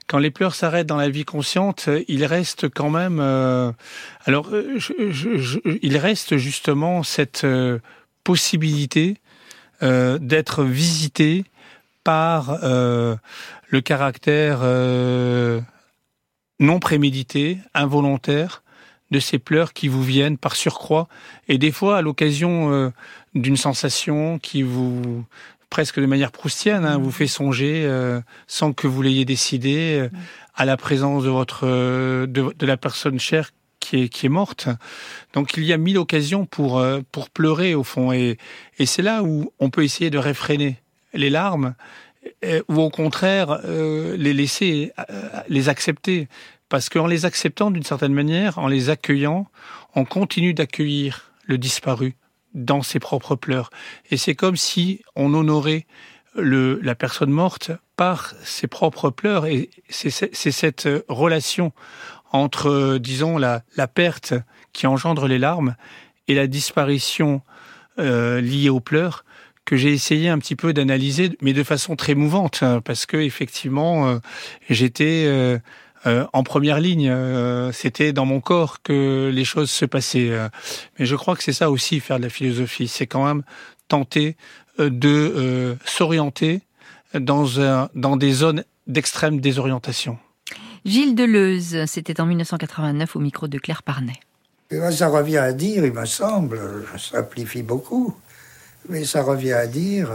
[0.08, 3.20] Quand les pleurs s'arrêtent dans la vie consciente, il reste quand même.
[3.20, 3.72] Euh,
[4.26, 7.46] alors, euh, je, il reste justement cette
[8.24, 9.18] possibilité
[9.82, 11.46] d'être visité
[12.04, 14.60] par le caractère
[16.60, 18.64] non prémédité, involontaire,
[19.12, 21.08] de ces pleurs qui vous viennent par surcroît,
[21.48, 22.90] et des fois à l'occasion euh,
[23.34, 25.26] d'une sensation qui vous
[25.70, 30.10] presque de manière proustienne, hein, vous fait songer, euh, sans que vous l'ayez décidé, euh,
[30.56, 34.68] à la présence de votre de, la personne chère qui est, qui est morte.
[35.34, 38.38] Donc il y a mille occasions pour pour pleurer au fond, et,
[38.78, 40.78] et c'est là où on peut essayer de réfréner
[41.14, 42.09] les larmes euh,
[42.68, 46.28] ou au contraire euh, les laisser, euh, les accepter.
[46.70, 49.48] Parce qu'en les acceptant d'une certaine manière, en les accueillant,
[49.96, 52.16] on continue d'accueillir le disparu
[52.54, 53.72] dans ses propres pleurs.
[54.12, 55.88] Et c'est comme si on honorait
[56.36, 59.48] le, la personne morte par ses propres pleurs.
[59.48, 61.74] Et c'est cette relation
[62.32, 64.36] entre, disons, la, la, perte
[64.72, 65.76] qui engendre les larmes
[66.28, 67.42] et la disparition
[67.98, 69.26] euh, liée aux pleurs
[69.70, 73.18] que j'ai essayé un petit peu d'analyser, mais de façon très mouvante, hein, parce que
[73.18, 74.18] effectivement, euh,
[74.68, 75.60] j'étais euh,
[76.08, 77.14] euh, en première ligne.
[77.72, 80.32] C'était dans mon corps que les choses se passaient.
[80.98, 82.88] mais je crois que c'est ça aussi faire de la philosophie.
[82.88, 83.44] C'est quand même
[83.90, 84.38] tenter
[84.80, 86.62] de s'orienter
[87.14, 90.18] dans, un, dans des zones d'extrême désorientation.
[90.84, 94.20] Gilles Deleuze, c'était en 1989 au micro de Claire Parnet.
[94.72, 96.60] ça revient à dire, il me semble,
[96.92, 98.16] je simplifie beaucoup,
[98.90, 100.12] mais ça revient à dire,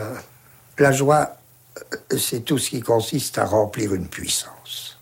[0.79, 1.37] la joie,
[1.79, 4.99] euh, c'est tout ce qui consiste à remplir une puissance.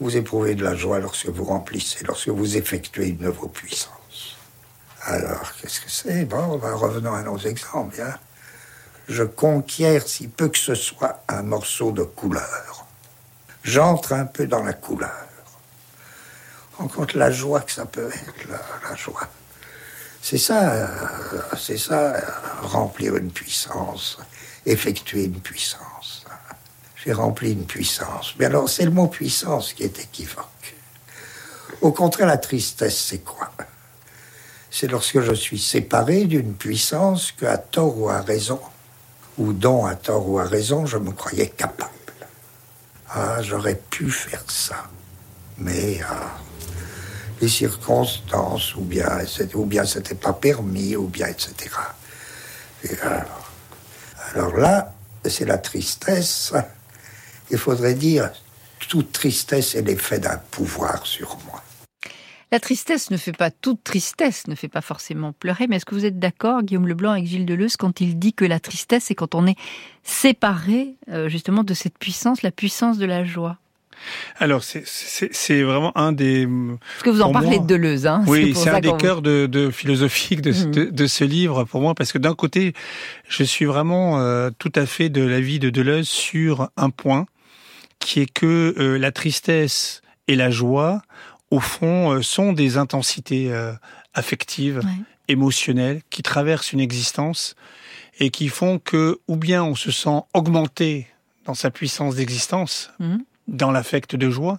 [0.00, 4.36] Vous éprouvez de la joie lorsque vous remplissez, lorsque vous effectuez une de vos puissances.
[5.02, 6.24] Alors, qu'est-ce que c'est?
[6.24, 8.00] Bon, ben, revenons à nos exemples.
[8.00, 8.14] Hein.
[9.08, 12.86] Je conquiers, si peu que ce soit, un morceau de couleur.
[13.62, 15.26] J'entre un peu dans la couleur.
[16.78, 18.48] On compte la joie que ça peut être,
[18.88, 19.28] la joie.
[20.26, 20.86] C'est ça, euh,
[21.54, 22.14] c'est ça,
[22.62, 24.16] remplir une puissance,
[24.64, 26.24] effectuer une puissance.
[26.96, 28.34] J'ai rempli une puissance.
[28.38, 30.76] Mais alors, c'est le mot puissance qui est équivoque.
[31.82, 33.52] Au contraire, la tristesse, c'est quoi?
[34.70, 38.60] C'est lorsque je suis séparé d'une puissance que, à tort ou à raison,
[39.36, 41.92] ou dont à tort ou à raison, je me croyais capable.
[43.10, 44.88] Ah, j'aurais pu faire ça.
[45.58, 46.38] Mais ah,
[47.44, 49.18] les circonstances, ou bien,
[49.54, 51.70] ou bien c'était pas permis, ou bien, etc.
[54.32, 54.94] alors, là,
[55.26, 56.54] c'est la tristesse.
[57.50, 58.30] Il faudrait dire,
[58.88, 61.62] toute tristesse est l'effet d'un pouvoir sur moi.
[62.50, 65.94] La tristesse ne fait pas toute tristesse, ne fait pas forcément pleurer, mais est-ce que
[65.94, 69.14] vous êtes d'accord, Guillaume Leblanc, avec Gilles Deleuze, quand il dit que la tristesse, c'est
[69.14, 69.56] quand on est
[70.02, 73.58] séparé euh, justement de cette puissance, la puissance de la joie?
[74.38, 76.46] Alors, c'est vraiment un des...
[76.46, 79.70] Parce que vous en parlez de Deleuze, hein Oui, c'est un des cœurs de, de
[79.70, 80.70] philosophique mhm.
[80.70, 82.74] de, de, ce livre pour moi, parce que d'un côté,
[83.28, 87.26] je suis vraiment euh, tout à fait de l'avis de Deleuze sur un point,
[88.00, 91.02] qui est que euh, la tristesse et la joie,
[91.50, 93.52] au fond, euh, sont des intensités
[94.14, 94.80] affectives,
[95.28, 97.54] émotionnelles, qui traversent une existence
[98.18, 101.06] et qui font que, ou bien on se sent augmenté
[101.46, 104.58] dans sa puissance d'existence, mhm dans l'affect de joie,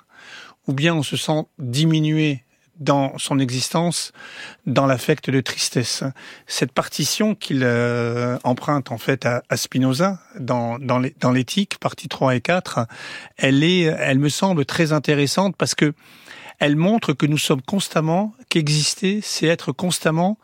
[0.68, 2.44] ou bien on se sent diminué
[2.80, 4.12] dans son existence,
[4.66, 6.04] dans l'affect de tristesse.
[6.46, 12.42] Cette partition qu'il euh, emprunte en fait à, Spinoza dans, dans l'éthique, partie 3 et
[12.42, 12.86] 4,
[13.38, 15.94] elle, est, elle me semble très intéressante parce que
[16.60, 20.38] elle montre que nous sommes constamment, qu'exister, c'est être constamment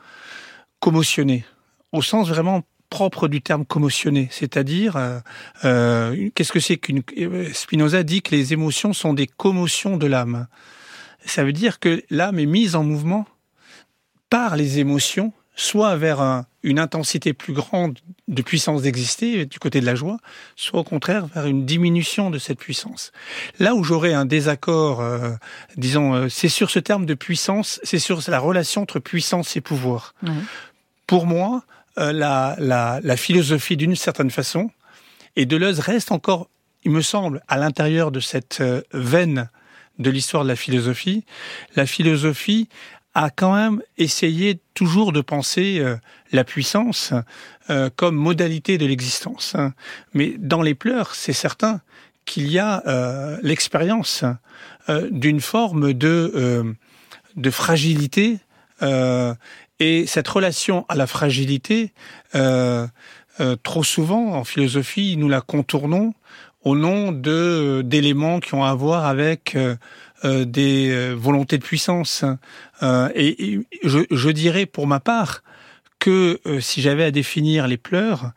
[0.79, 1.45] commotionné,
[1.91, 5.19] au sens vraiment propre du terme commotionné, c'est-à-dire euh,
[5.63, 7.01] euh, qu'est-ce que c'est qu'une
[7.53, 10.47] Spinoza dit que les émotions sont des commotions de l'âme.
[11.25, 13.25] Ça veut dire que l'âme est mise en mouvement
[14.29, 19.85] par les émotions, soit vers une intensité plus grande de puissance d'exister du côté de
[19.85, 20.17] la joie,
[20.57, 23.13] soit au contraire vers une diminution de cette puissance.
[23.59, 25.31] Là où j'aurais un désaccord, euh,
[25.77, 30.13] disons, c'est sur ce terme de puissance, c'est sur la relation entre puissance et pouvoir.
[31.07, 31.63] Pour moi,
[31.97, 34.69] euh, la, la, philosophie d'une certaine façon.
[35.35, 36.49] Et Deleuze reste encore,
[36.83, 39.49] il me semble, à l'intérieur de cette euh, veine
[39.99, 41.25] de l'histoire de la philosophie.
[41.75, 42.69] La philosophie
[43.13, 45.97] a quand même essayé toujours de penser euh,
[46.31, 47.13] la puissance
[47.95, 49.55] comme modalité de l'existence.
[50.13, 51.79] Mais dans les pleurs, c'est certain
[52.25, 52.83] qu'il y a
[53.43, 54.25] l'expérience
[54.89, 56.75] d'une forme de,
[57.37, 58.39] de fragilité
[59.81, 61.91] et cette relation à la fragilité,
[62.35, 62.85] euh,
[63.39, 66.13] euh, trop souvent en philosophie, nous la contournons
[66.63, 72.23] au nom de d'éléments qui ont à voir avec euh, des volontés de puissance.
[72.83, 75.41] et, je, je, dirais pour ma part
[75.97, 78.33] que si j'avais à définir les pleurs,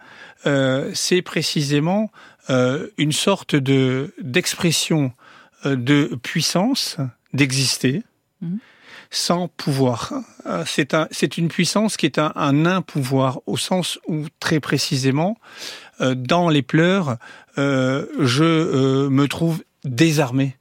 [0.95, 2.11] c'est précisément
[2.49, 5.13] une sorte de d'expression
[5.67, 6.97] de puissance
[7.35, 8.03] d'exister.
[8.41, 8.57] Mmh
[9.11, 10.13] sans pouvoir.
[10.47, 15.39] Euh, c'est un, une puissance qui est un, un impouvoir au sens où très précisément,
[16.01, 17.17] euh, dans les pleurs,
[17.59, 20.57] euh, je me trouve désarmé.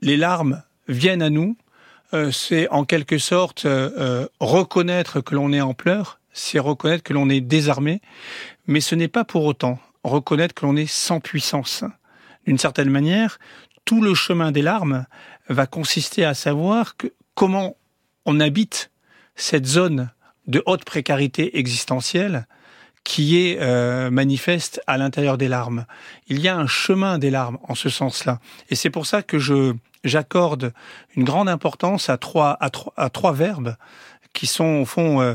[0.00, 1.56] les larmes viennent à nous.
[2.30, 3.66] c'est en quelque sorte
[4.38, 8.00] reconnaître que l'on est en pleurs, c'est reconnaître que l'on est désarmé,
[8.68, 11.84] mais ce n'est pas pour autant reconnaître que l'on est sans puissance.
[12.46, 13.38] D'une certaine manière,
[13.84, 15.06] tout le chemin des larmes
[15.48, 17.74] va consister à savoir que comment
[18.26, 18.90] on habite
[19.34, 20.10] cette zone
[20.46, 22.46] de haute précarité existentielle
[23.02, 25.86] qui est euh, manifeste à l'intérieur des larmes.
[26.26, 28.40] Il y a un chemin des larmes en ce sens-là.
[28.68, 29.38] Et c'est pour ça que
[30.04, 30.74] j'accorde
[31.16, 32.58] une grande importance à trois,
[33.32, 33.74] verbes
[34.34, 35.34] qui sont au fond euh,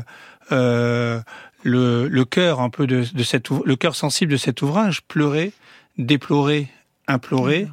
[0.52, 1.20] euh,
[1.64, 3.04] le, cœur un peu de,
[3.64, 5.52] le cœur sensible de cet ouvrage, pleurer,
[5.98, 6.68] déplorer,
[7.08, 7.66] implorer.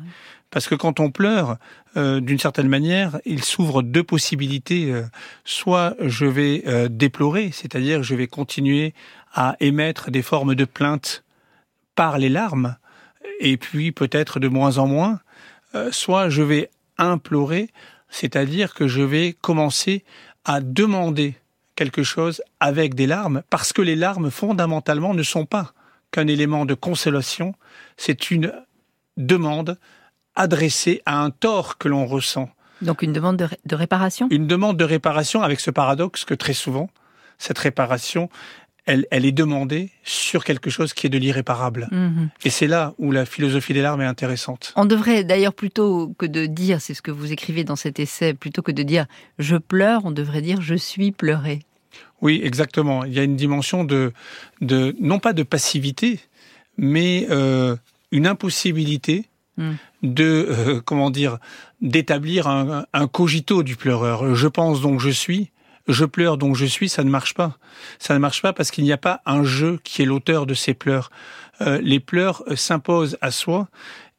[0.53, 1.57] Parce que quand on pleure,
[1.97, 4.91] euh, d'une certaine manière, il s'ouvre deux possibilités.
[4.91, 5.01] Euh,
[5.45, 8.93] soit je vais euh, déplorer, c'est-à-dire je vais continuer
[9.33, 11.23] à émettre des formes de plainte
[11.95, 12.75] par les larmes,
[13.39, 15.19] et puis peut-être de moins en moins.
[15.89, 17.69] soit je vais implorer,
[18.09, 20.03] c'est-à-dire que je vais commencer
[20.45, 21.33] à demander
[21.75, 25.73] quelque chose avec des larmes, parce que les larmes fondamentalement ne sont pas
[26.11, 27.55] qu'un élément de consolation,
[27.97, 28.53] c'est une
[29.17, 29.79] demande
[30.35, 32.49] adressée à un tort que l'on ressent.
[32.81, 34.27] Donc une demande de, réparation?
[34.29, 36.89] Une demande de réparation avec ce paradoxe que très souvent,
[37.37, 38.29] cette réparation,
[38.85, 41.87] elle, elle est demandée sur quelque chose qui est de l'irréparable.
[41.91, 42.29] Mhm.
[42.43, 44.73] Et c'est là où la philosophie des larmes est intéressante.
[44.75, 48.33] On devrait d'ailleurs plutôt que de dire, c'est ce que vous écrivez dans cet essai,
[48.33, 49.05] plutôt que de dire
[49.39, 51.59] je pleure, on devrait dire je suis pleuré.
[52.21, 53.05] Oui, exactement.
[53.05, 54.13] Il y a une dimension de,
[54.61, 56.19] de non pas de passivité,
[56.77, 57.75] mais euh,
[58.11, 59.73] une impossibilité Hmm.
[60.01, 61.37] de euh, comment dire
[61.79, 64.33] d'établir un, un, cogito du pleureur.
[64.33, 65.51] Je pense donc je suis,
[65.87, 67.57] je pleure donc je suis, ça ne marche pas.
[67.99, 70.55] Ça ne marche pas parce qu'il n'y a pas un je qui est l'auteur de
[70.55, 71.11] ces pleurs.
[71.61, 73.67] Euh, les pleurs euh, s'imposent à soi.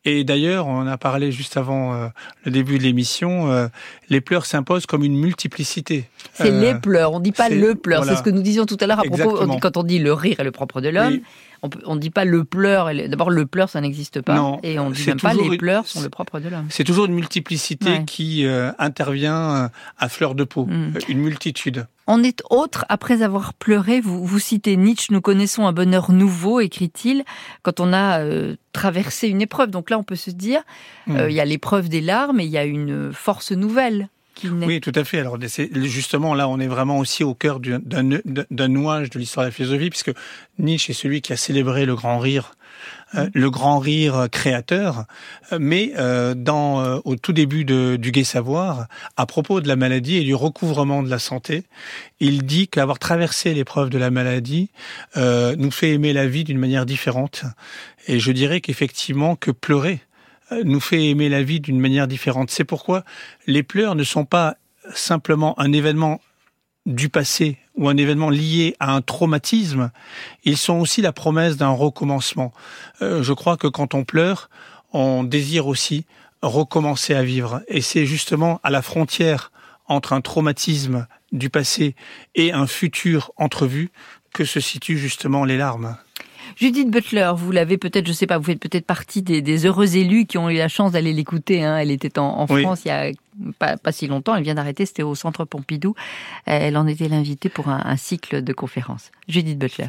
[0.05, 2.11] Et d'ailleurs, on a parlé juste avant
[2.45, 3.71] le début de l'émission,
[4.11, 6.11] les pleurs s'imposent comme une multiplicité.
[6.35, 8.05] C'est les pleurs, on ne dit pas le pleur.
[8.05, 10.41] C'est ce que nous disions tout à l'heure à propos, quand on dit le rire
[10.41, 11.21] est le propre de l'homme
[11.85, 12.91] on ne dit pas le pleur.
[13.09, 14.59] D'abord, le pleur, ça n'existe pas.
[14.63, 16.67] et on ne dit même pas les pleurs sont le propre de l'homme.
[16.71, 20.97] C'est toujours une multiplicité qui euh, intervient euh, à fleur de peau, mm.
[20.97, 21.87] euh, une multitude.
[22.07, 24.01] On est autre après avoir pleuré.
[24.01, 27.25] Vous, vous citez Nietzsche, nous connaissons un bonheur nouveau, écrit-il,
[27.63, 28.21] quand on a
[28.73, 29.71] traversé une épreuve.
[29.71, 30.61] Donc là, on peut se dire,
[31.07, 31.17] mm.
[31.29, 34.09] il y a l'épreuve des larmes et il y a une force nouvelle.
[34.43, 35.21] Oui, tout à fait.
[35.21, 39.53] Alors justement, là, on est vraiment aussi au cœur d'un nouage de l'histoire de la
[39.53, 40.13] philosophie, puisque
[40.59, 42.55] Nietzsche est celui qui a célébré le grand rire,
[43.15, 43.31] euh, mm.
[43.35, 45.05] le grand rire créateur.
[45.59, 50.17] Mais euh, dans au tout début de, du Gai Savoir, à propos de la maladie
[50.17, 51.65] et du recouvrement de la santé,
[52.21, 54.71] il dit qu'avoir traversé l'épreuve de la maladie
[55.17, 57.45] euh, nous fait aimer la vie d'une manière différente.
[58.07, 60.01] Et je dirais qu'effectivement, que pleurer
[60.63, 62.51] nous fait aimer la vie d'une manière différente.
[62.51, 63.05] C'est pourquoi
[63.47, 64.57] les pleurs ne sont pas
[64.95, 66.21] simplement un événement
[66.87, 69.91] du passé ou un événement lié à un traumatisme,
[70.45, 72.53] ils sont aussi la promesse d'un recommencement.
[73.03, 74.51] Euh, je crois que quand on pleure,
[74.93, 76.05] on désire aussi
[76.43, 77.63] recommencer à vivre.
[77.69, 79.51] Et c'est justement à la frontière
[79.87, 81.97] entre un traumatisme du passé
[82.35, 83.91] et un futur entrevu
[84.33, 85.97] que se situent justement les larmes.
[86.57, 90.27] Judith Butler, vous l'avez peut-être, je sais pas, vous faites peut-être partie des, heureux élus
[90.27, 91.63] qui ont eu la chance d'aller l'écouter.
[91.65, 91.79] Hein.
[91.79, 93.11] Elle était en, France il y a
[93.59, 94.35] pas, si longtemps.
[94.35, 95.95] Elle vient d'arrêter, c'était au Centre Pompidou.
[96.47, 99.11] Elle en était l'invitée pour un cycle de conférences.
[99.29, 99.89] Judith Butler.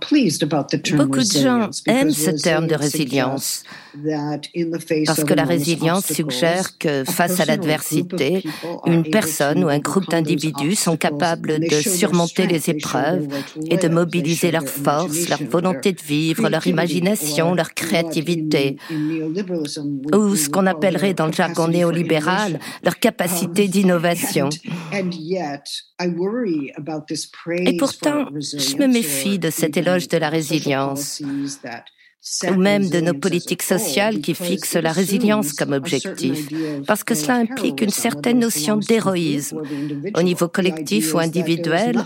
[0.00, 3.64] Beaucoup de gens aiment ce terme de résilience.
[5.06, 8.44] parce que la résilience suggère que face à l'adversité,
[8.86, 13.26] une personne ou un groupe d'individus sont capables de surmonter les épreuves
[13.68, 18.76] et de mobiliser leur force, leur volonté de vivre, leur imagination, leur créativité,
[20.14, 24.48] ou ce qu'on appellerait dans le jargon néolibéral leur capacité d'innovation.
[26.00, 31.22] Et pourtant, je me méfie de cet éloge de la résilience
[32.50, 36.48] ou même de nos politiques sociales qui fixent la résilience comme objectif,
[36.86, 39.62] parce que cela implique une certaine notion d'héroïsme.
[40.14, 42.04] Au niveau collectif ou individuel,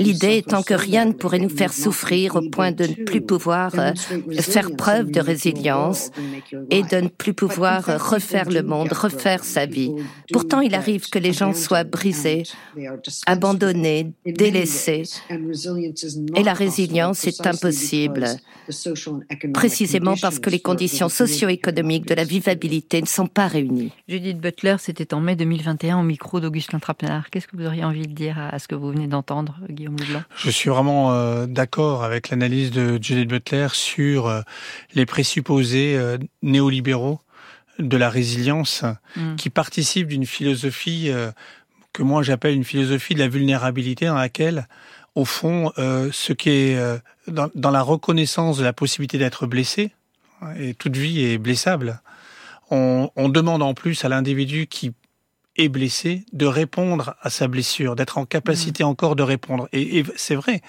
[0.00, 3.72] l'idée étant que rien ne pourrait nous faire souffrir au point de ne plus pouvoir
[3.78, 3.92] euh,
[4.40, 6.10] faire preuve de résilience
[6.70, 9.92] et de ne plus pouvoir refaire le monde, refaire sa vie.
[10.32, 12.44] Pourtant, il arrive que les gens soient brisés,
[13.26, 15.04] abandonnés, délaissés,
[16.34, 18.26] et la résilience est impossible
[19.52, 23.92] précisément parce que les conditions socio-économiques de la vivabilité ne sont pas réunies.
[24.08, 27.30] Judith Butler, c'était en mai 2021 au micro d'Augustin Trapenard.
[27.30, 30.22] Qu'est-ce que vous auriez envie de dire à ce que vous venez d'entendre, Guillaume Leblanc?
[30.36, 34.40] Je suis vraiment euh, d'accord avec l'analyse de Judith Butler sur euh,
[34.94, 37.20] les présupposés euh, néolibéraux
[37.78, 38.84] de la résilience
[39.16, 39.36] mm.
[39.36, 41.12] qui participent d'une philosophie
[41.92, 44.66] que moi j'appelle une philosophie de la vulnérabilité dans laquelle
[45.18, 49.90] au fond, euh, ce qui est euh, dans, la reconnaissance de la possibilité d'être blessé,
[50.56, 52.00] et toute vie est blessable,
[52.70, 54.92] on, demande en plus à l'individu qui
[55.56, 58.86] est blessé de répondre à sa blessure, d'être en capacité mmh.
[58.86, 59.68] encore de répondre.
[59.72, 60.60] Et, c'est vrai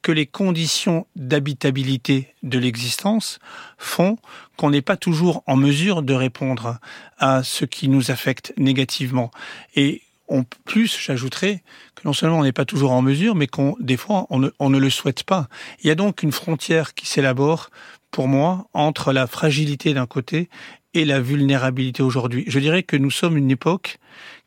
[0.00, 3.40] que les conditions d'habitabilité de l'existence
[3.78, 4.16] font
[4.56, 6.78] qu'on n'est pas toujours en mesure de répondre
[7.18, 9.32] à ce qui nous affecte négativement.
[9.74, 11.62] Et en plus, j'ajouterais
[11.94, 14.50] que non seulement on n'est pas toujours en mesure, mais qu'on des fois on ne,
[14.58, 15.48] on ne le souhaite pas.
[15.82, 17.70] Il y a donc une frontière qui s'élabore
[18.10, 20.48] pour moi entre la fragilité d'un côté
[20.94, 22.44] et la vulnérabilité aujourd'hui.
[22.46, 23.98] Je dirais que nous sommes une époque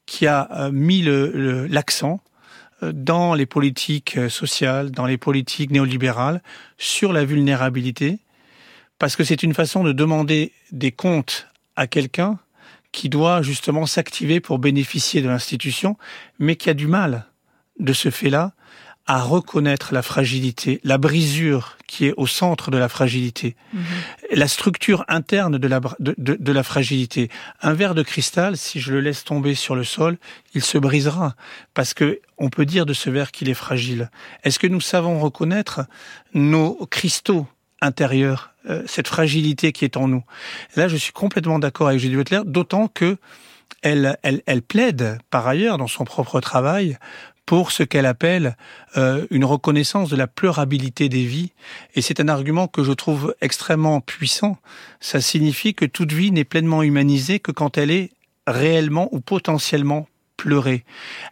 [0.05, 2.21] qui a euh, mis l'accent
[2.83, 6.41] euh, dans les politiques euh, sociales, dans les politiques néolibérales,
[6.77, 8.19] sur la vulnérabilité,
[8.99, 12.39] parce que c'est une façon de demander des comptes à quelqu'un
[12.91, 15.97] qui doit justement s'activer pour bénéficier de l'institution,
[16.39, 17.25] mais qui a du mal
[17.79, 18.53] de ce fait-là
[19.07, 23.83] à reconnaître la fragilité, la brisure qui est au centre de la fragilité, mhm.
[24.31, 27.29] la structure interne de la, de, de, la fragilité.
[27.61, 30.17] Un verre de cristal, si je le laisse tomber sur le sol,
[30.53, 31.35] il se brisera
[31.73, 34.11] parce que on peut dire de ce verre qu'il est fragile.
[34.43, 35.81] Est-ce que nous savons reconnaître
[36.33, 37.47] nos cristaux
[37.81, 40.23] intérieurs, euh, cette fragilité qui est en nous
[40.75, 43.17] Là, je suis complètement d'accord avec Judith Butler, d'autant que
[43.81, 46.97] elle, elle, elle plaide par ailleurs dans son propre travail
[47.45, 48.55] pour ce qu'elle appelle
[48.97, 51.51] euh, une reconnaissance de la pleurabilité des vies.
[51.95, 54.57] Et c'est un argument que je trouve extrêmement puissant.
[54.99, 58.11] Ça signifie que toute vie n'est pleinement humanisée que quand elle est
[58.47, 60.07] réellement ou potentiellement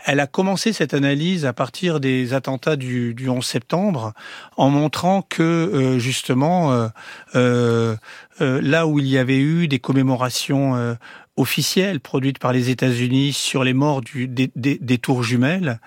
[0.06, 4.14] Elle a commencé cette analyse à partir des attentats du, du 11 septembre
[4.58, 6.90] en montrant que euh, justement
[7.36, 7.96] euh,
[8.40, 10.98] là où il y avait eu des commémorations
[11.40, 15.80] officielle produite par les États-Unis sur les morts des, des, tours jumelles,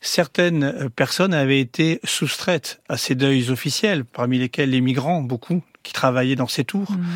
[0.00, 5.62] certaines euh, personnes avaient été soustraites à ces deuils officiels, parmi lesquels les migrants, beaucoup,
[5.88, 6.90] qui travaillaient dans ces tours.
[6.90, 7.06] Mhm.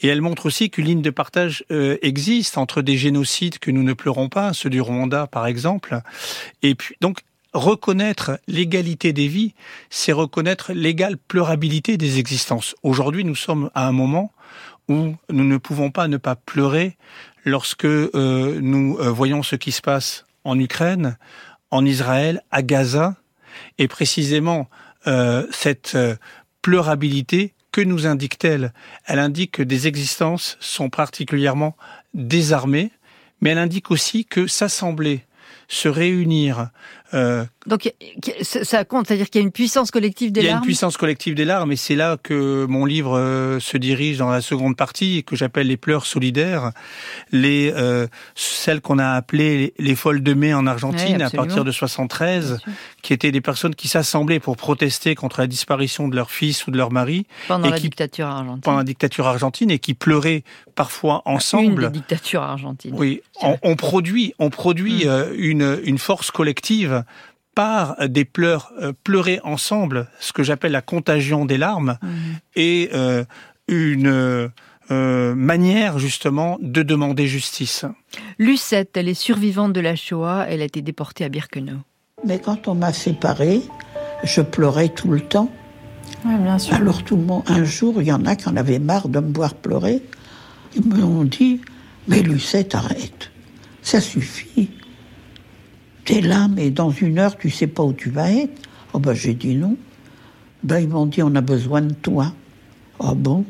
[0.00, 3.82] Et elle montre aussi qu'une ligne de partage euh, existe entre des génocides que nous
[3.82, 6.00] ne pleurons pas, ceux du Rwanda par exemple,
[6.62, 7.20] et puis donc
[7.52, 9.52] reconnaître l'égalité des vies,
[9.90, 12.74] c'est reconnaître l'égale pleurabilité des existences.
[12.82, 14.32] Aujourd'hui, nous sommes à un moment
[14.88, 16.96] où nous ne pouvons pas ne pas pleurer
[17.44, 21.18] lorsque euh, nous euh, voyons ce qui se passe en Ukraine,
[21.70, 23.16] en Israël, à Gaza,
[23.76, 24.68] et précisément
[25.06, 25.96] euh, cette
[26.62, 28.72] pleurabilité, que nous indique-t-elle
[29.06, 31.76] Elle indique que des existences sont particulièrement
[32.14, 32.92] désarmées,
[33.40, 35.24] mais elle indique aussi que s'assembler,
[35.68, 36.70] se réunir,
[37.14, 37.92] euh, Donc
[38.42, 40.48] ça compte, c'est-à-dire qu'il y a une puissance collective des larmes.
[40.48, 43.60] Il y a une puissance collective des larmes, et c'est là que mon livre euh,
[43.60, 46.72] se dirige dans la seconde partie, que j'appelle les pleurs solidaires,
[47.30, 51.70] les euh, celles qu'on a appelées les, folles de mai en Argentine à partir de
[51.70, 52.58] 73,
[53.02, 56.70] qui étaient des personnes qui s'assemblaient pour protester contre la disparition de leur fils ou
[56.70, 58.62] de leur mari pendant la dictature argentine.
[58.62, 60.44] Pendant la dictature argentine, et qui pleuraient
[60.74, 61.84] parfois ensemble.
[61.84, 62.94] Une des dictatures argentines.
[62.94, 65.34] Oui, on, produit, on produit mm.
[65.36, 67.01] une une force collective
[67.54, 72.10] par des pleurs euh, pleurer ensemble, ce que j'appelle la contagion des larmes, mhm.
[72.56, 73.24] et euh,
[73.68, 74.50] une
[74.90, 77.84] euh, manière justement de demander justice.
[78.38, 81.78] Lucette, elle est survivante de la Shoah, elle a été déportée à Birkenau.
[82.24, 83.62] Mais quand on m'a séparée,
[84.24, 85.50] je pleurais tout le temps.
[86.24, 86.74] bien sûr.
[86.74, 89.20] Alors tout le monde, un jour, il y en a qui en avaient marre de
[89.20, 90.02] me voir pleurer.
[90.74, 91.60] Ils m'ont dit,
[92.08, 93.30] mais Lucette, arrête,
[93.82, 94.70] ça suffit
[96.04, 98.60] t'es là, mais dans une heure, tu sais pas où tu vas être.
[98.92, 99.76] Oh ben j'ai dit non.
[100.62, 102.32] Ben ils m'ont dit on a besoin de toi.
[102.98, 103.44] Oh bon?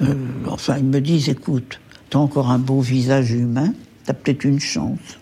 [0.00, 0.14] Euh,
[0.46, 5.18] Enfin ils me disent écoute, t'as encore un beau visage humain, t'as peut-être une chance.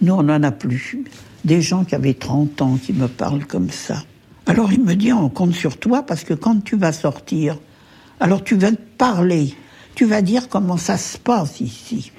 [0.00, 1.04] Nous on n'en a plus.
[1.44, 4.02] Des gens qui avaient 30 ans qui me parlent comme ça.
[4.46, 7.58] Alors il me dit on compte sur toi parce que quand tu vas sortir,
[8.20, 9.54] alors tu vas parler,
[9.94, 12.10] tu vas dire comment ça se passe ici.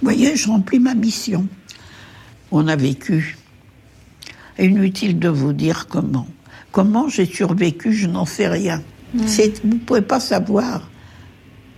[0.00, 1.46] Vous voyez, je remplis ma mission
[2.50, 3.36] on a vécu.
[4.58, 6.26] Inutile de vous dire comment.
[6.72, 8.82] Comment j'ai survécu, je n'en sais rien.
[9.14, 9.26] Mm.
[9.64, 10.90] Vous ne pouvez pas savoir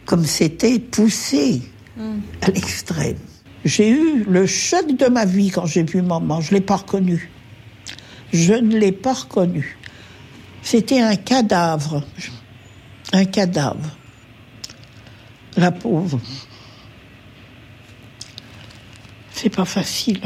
[0.07, 1.63] comme c'était poussé
[1.97, 2.19] mm.
[2.43, 3.19] à l'extrême.
[3.65, 6.41] J'ai eu le choc de ma vie quand j'ai vu maman.
[6.41, 7.31] Je ne l'ai pas reconnu.
[8.33, 9.77] Je ne l'ai pas reconnu.
[10.63, 12.03] C'était un cadavre.
[13.13, 13.97] Un cadavre.
[15.57, 16.21] La pauvre.
[19.33, 20.21] C'est pas facile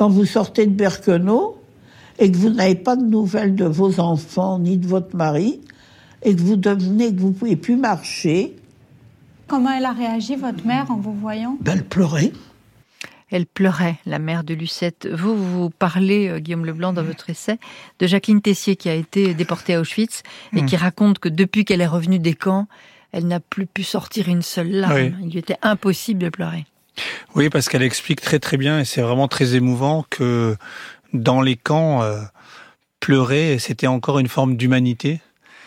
[0.00, 1.58] quand vous sortez de Berquenot
[2.18, 5.60] et que vous n'avez pas de nouvelles de vos enfants ni de votre mari
[6.22, 8.56] et que vous devenez que vous pouvez plus marcher.
[9.46, 11.58] Comment elle a réagi, votre mère, en vous voyant?
[11.60, 12.32] Ben, Elle pleurait.
[13.30, 15.06] Elle pleurait, la mère de Lucette.
[15.06, 17.58] Vous, vous parlez, euh, Guillaume Leblanc, dans votre essai,
[17.98, 20.22] de Jacqueline Tessier qui a été déportée à Auschwitz
[20.56, 20.78] et qui hmm.
[20.78, 22.68] raconte que depuis qu'elle est revenue des camps,
[23.12, 25.18] elle n'a plus pu sortir une seule larme.
[25.20, 26.64] Il lui était impossible de pleurer.
[27.34, 30.56] Oui, parce qu'elle explique très très bien, et c'est vraiment très émouvant, que
[31.12, 32.20] dans les camps, euh,
[33.00, 35.20] pleurer, c'était encore une forme d'humanité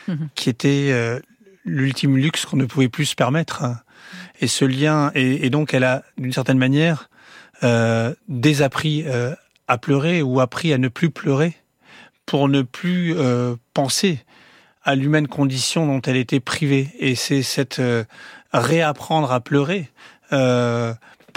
[0.08, 0.30] mhm.
[0.36, 1.20] qui était euh,
[1.66, 3.64] l'ultime luxe qu'on ne pouvait plus se permettre.
[4.40, 7.10] Et ce lien, et, donc elle a d'une certaine manière
[7.64, 9.34] euh, désappris euh,
[9.68, 11.56] à pleurer ou appris à ne plus pleurer
[12.26, 14.20] pour ne plus euh, penser
[14.84, 16.90] à l'humaine condition dont elle était privée.
[17.00, 18.04] Et c'est cette euh,
[18.54, 19.90] réapprendre à pleurer.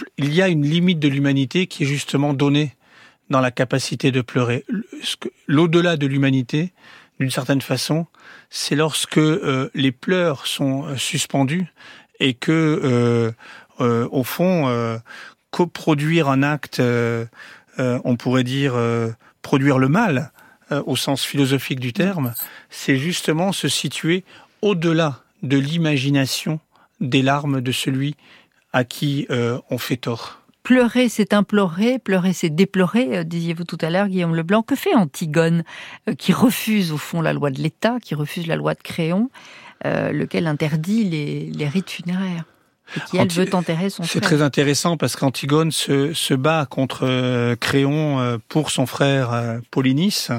[0.01, 2.77] Euh, il y a une limite de l'humanité qui est justement donnée
[3.31, 4.65] dans la capacité de pleurer.
[5.47, 6.73] L'au-delà de l'humanité,
[7.19, 8.07] d'une certaine façon,
[8.51, 11.67] c'est lorsque euh, les pleurs sont suspendus
[12.21, 13.35] et que,
[13.79, 15.01] au fond,
[15.51, 16.81] coproduire un acte,
[17.79, 18.75] on pourrait dire
[19.43, 20.33] produire le mal,
[20.73, 22.35] euh, au sens philosophique du terme,
[22.71, 24.25] c'est justement se situer
[24.63, 26.59] au-delà de l'imagination
[26.99, 28.17] des larmes de celui
[28.77, 30.41] à qui euh, on fait tort.
[30.63, 34.63] Pleurer, c'est implorer, pleurer, c'est déplorer, euh, disiez-vous tout à l'heure, Guillaume Leblanc.
[34.63, 35.63] Que fait Antigone,
[36.19, 39.31] qui refuse au fond la loi de l'État, qui refuse la loi de Créon,
[39.85, 42.45] lequel interdit les rites funéraires
[43.09, 47.57] qui elle veut enterrer son C'est très intéressant parce qu'Antigone se, se, bat contre euh,
[47.57, 50.31] Créon euh, pour son frère euh, Polynice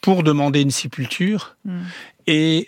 [0.00, 1.80] pour demander une sépulture hmm.
[2.28, 2.66] et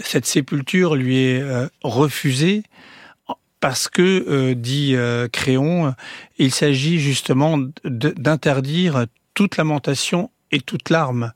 [0.00, 1.44] cette sépulture lui est
[1.82, 2.62] refusée
[3.64, 4.94] parce que, dit
[5.32, 5.94] Créon,
[6.36, 11.32] il s'agit justement d'interdire toute lamentation et toute larme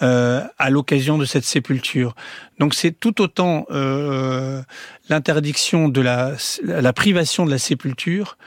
[0.00, 2.14] euh, à l'occasion de cette sépulture.
[2.60, 4.62] Donc c'est tout autant euh,
[5.08, 8.38] l'interdiction de la, la privation de la sépulture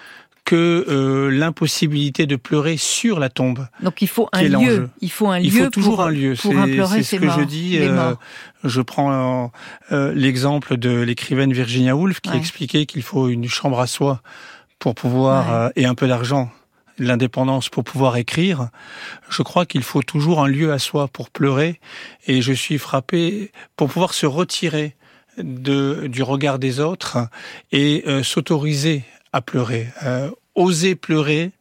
[0.46, 3.68] que euh, l'impossibilité de pleurer sur la tombe.
[3.82, 4.90] Donc il faut un lieu.
[5.02, 5.46] Il faut un lieu.
[5.46, 6.36] Il faut toujours un lieu.
[6.36, 7.80] C'est ce que je dis.
[7.80, 8.14] Euh,
[8.64, 9.52] je prends
[9.92, 14.22] euh, l'exemple de l'écrivaine Virginia Woolf qui expliquait qu'il faut une chambre à soi
[14.80, 16.52] pour pouvoir et un peu d'argent
[16.98, 18.70] l'indépendance pour pouvoir écrire,
[19.30, 21.82] je crois qu'il faut toujours un lieu à soi pour pleurer
[22.26, 24.96] et je suis frappé pour pouvoir se retirer
[25.38, 27.28] de, du regard des autres
[27.72, 29.04] et euh, s'autoriser
[29.36, 29.90] à pleurer.
[30.04, 31.52] Euh, oser pleurer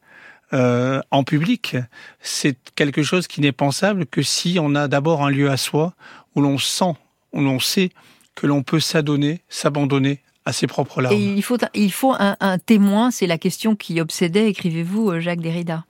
[0.52, 1.76] euh, en public,
[2.20, 5.94] c'est quelque chose qui n'est pensable que si on a d'abord un lieu à soi
[6.36, 6.94] où l'on sent,
[7.32, 7.90] où l'on sait
[8.36, 11.16] que l'on peut s'adonner, s'abandonner à ses propres larmes.
[11.16, 15.20] Et il faut, il faut un, un témoin, c'est la question qui obsédait, écrivez-vous, euh,
[15.20, 15.84] Jacques Derrida.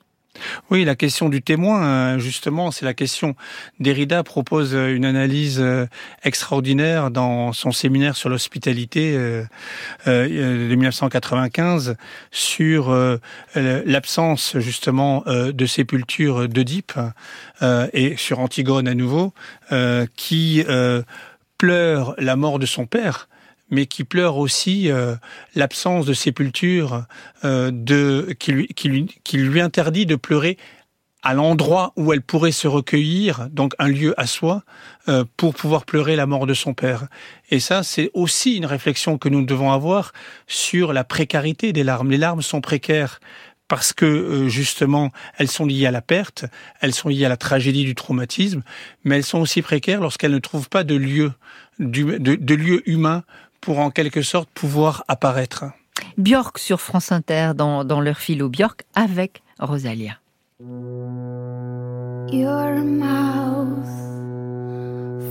[0.69, 3.35] Oui, la question du témoin, euh, justement, c'est la question.
[3.79, 5.63] Derrida propose euh, une analyse
[6.23, 9.17] extraordinaire dans son séminaire sur l'hospitalité
[10.05, 11.95] de 1995
[12.31, 13.19] sur
[13.55, 16.93] l'absence justement de sépulture d'Oedipe
[17.93, 19.33] et sur Antigone à nouveau,
[20.15, 20.63] qui
[21.57, 23.27] pleure la mort de son père
[23.75, 25.15] mais qui pleure aussi euh,
[25.53, 27.03] l'absence de sépulture
[27.43, 28.87] euh, qui,
[29.37, 30.57] lui, interdit de pleurer
[31.21, 34.63] à l'endroit où elle pourrait se recueillir, donc un lieu à soi,
[35.09, 37.07] euh, pour pouvoir pleurer la mort de son père.
[37.49, 40.13] Et ça, c'est aussi une réflexion que nous devons avoir
[40.47, 42.11] sur la précarité des larmes.
[42.11, 43.19] Les larmes sont précaires
[43.67, 46.45] parce que justement elles sont liées à la perte,
[46.81, 48.61] elles sont liées à la tragédie du traumatisme,
[49.03, 51.33] mais elles sont aussi précaires lorsqu'elles ne trouvent pas de lieu
[52.85, 53.23] humain
[53.65, 55.65] pour en quelque sorte pouvoir apparaître.
[56.17, 60.19] Björk sur France Inter dans, dans leur philo Björk avec Rosalia.
[62.31, 63.87] Your mouth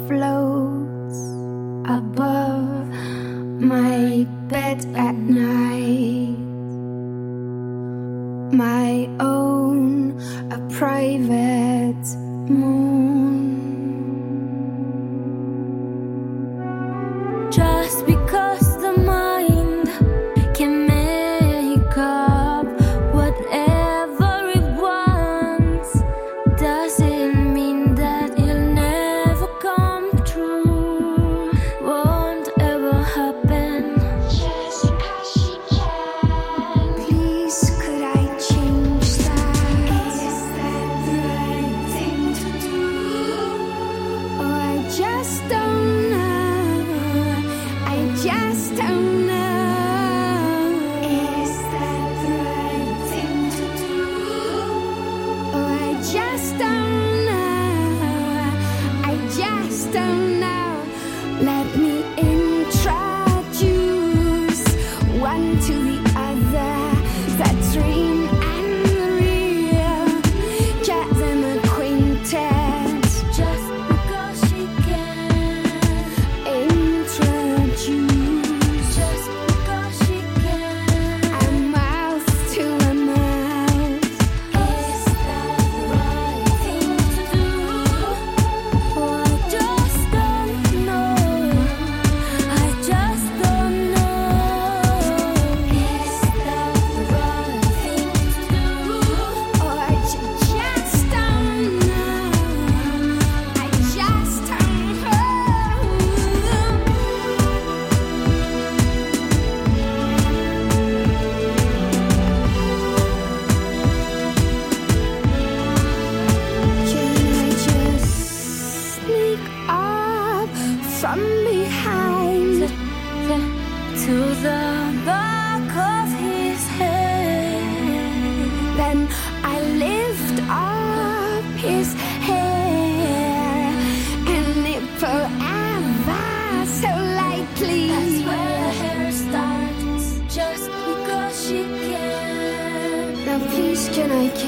[0.09, 1.17] floats
[1.87, 2.89] above
[3.61, 6.37] my bed at night.
[8.53, 10.19] My own,
[10.51, 12.17] a private
[12.49, 12.94] moon.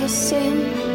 [0.09, 0.86] sin.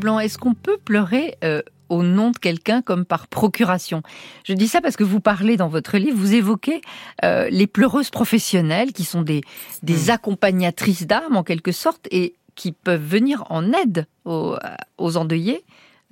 [0.00, 4.02] Leblanc, est-ce qu'on peut pleurer euh, au nom de quelqu'un comme par procuration?
[4.44, 6.80] Je dis ça parce que vous parlez dans votre livre, vous évoquez
[7.22, 9.42] euh, les pleureuses professionnelles qui sont des,
[9.82, 14.56] des accompagnatrices d'âme en quelque sorte et qui peuvent venir en aide aux,
[14.96, 15.64] aux endeuillés.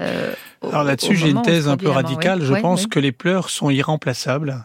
[0.03, 2.41] euh, Alors là-dessus, j'ai une thèse un peu radicale.
[2.41, 2.89] Oui, Je oui, pense oui.
[2.91, 4.65] que les pleurs sont irremplaçables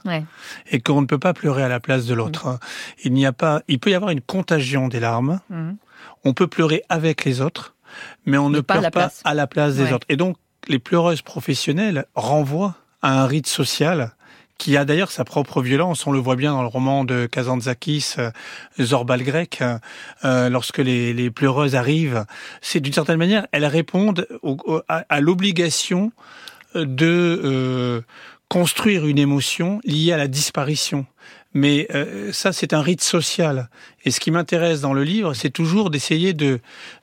[0.70, 2.60] et qu'on ne peut pas pleurer à la place de l'autre.
[3.06, 5.40] Il n'y a pas, il peut y avoir une contagion des larmes.
[5.50, 5.78] Mhm.
[6.26, 7.73] On peut pleurer avec les autres,
[8.26, 9.94] mais on ne pas pleure pas à la place des Ouais.
[9.94, 10.06] autres.
[10.10, 10.38] Et donc,
[10.68, 14.12] les pleureuses professionnelles renvoient à un rite social
[14.60, 16.08] qui a d'ailleurs sa propre violence.
[16.08, 18.32] On le voit bien dans le roman de Kazantzakis, euh,
[18.80, 19.62] Zorbal grec.
[20.24, 22.26] euh, lorsque les, les pleureuses arrivent,
[22.62, 26.12] c'est d'une certaine manière, elles répondent au- au- à, à l'obligation
[26.76, 28.02] de euh,
[28.48, 31.06] construire une émotion liée à la disparition.
[31.54, 33.70] Mais euh, ça, c'est un rite social.
[34.06, 36.60] Et ce qui m'intéresse dans le livre, c'est toujours d'essayer de,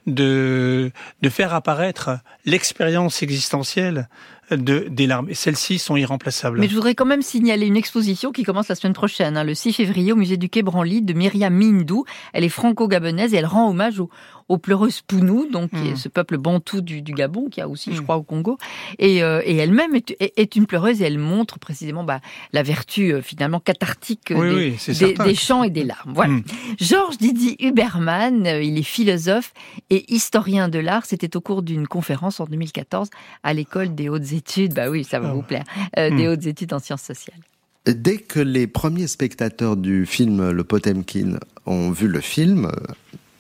[0.07, 0.91] de,
[1.23, 4.09] de faire apparaître l'expérience existentielle
[4.57, 5.29] de, des larmes.
[5.31, 6.59] Et celles-ci sont irremplaçables.
[6.59, 9.55] Mais je voudrais quand même signaler une exposition qui commence la semaine prochaine, hein, le
[9.55, 12.05] 6 février au musée du Quai Branly de Myriam Mindou.
[12.33, 14.11] Elle est franco-gabonaise et elle rend hommage aux,
[14.51, 15.97] aux pleureuses Pounou, donc qui est Mm.
[15.97, 18.59] ce peuple bantou du, du Gabon, qui a aussi, je crois, au Congo.
[18.99, 22.21] Et, euh, et elle-même est, une pleureuse et elle montre précisément bah,
[22.53, 25.25] la vertu euh, finalement cathartique Oui, des, oui, c'est des, certain.
[25.25, 26.13] des chants et des larmes.
[26.15, 26.33] Voilà.
[26.35, 26.43] Mm.
[26.81, 29.53] Georges Didier Huberman, euh, il est philosophe
[29.89, 31.07] et historien de l'art.
[31.07, 33.09] C'était au cours d'une conférence en 2014
[33.45, 34.75] à l'école des hautes études.
[34.75, 35.65] Bah oui, ça va Ah vous plaire.
[35.97, 37.39] euh, des hautes études en sciences sociales.
[37.87, 42.71] Dès que les premiers spectateurs du film Le Potemkin ont vu le film,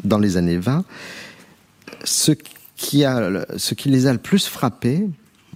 [0.04, 0.84] dans les années 20,
[2.04, 2.32] ce
[2.76, 5.06] qui, a, ce qui les a le plus frappés,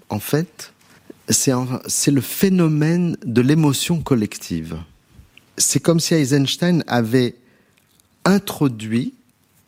[0.09, 0.73] en fait,
[1.29, 4.77] c'est le phénomène de l'émotion collective.
[5.57, 7.37] C'est comme si Eisenstein avait
[8.25, 9.15] introduit,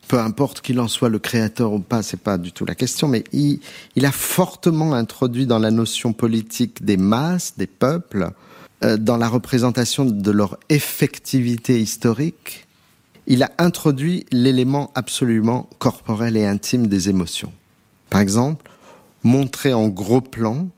[0.07, 3.07] peu importe qu'il en soit le créateur ou pas, c'est pas du tout la question,
[3.07, 3.59] mais il,
[3.95, 8.29] il a fortement introduit dans la notion politique des masses, des peuples,
[8.83, 12.66] euh, dans la représentation de leur effectivité historique,
[13.27, 17.51] il a introduit l'élément absolument corporel et intime des émotions.
[18.09, 18.71] Par exemple,
[19.23, 20.69] montrer en gros plan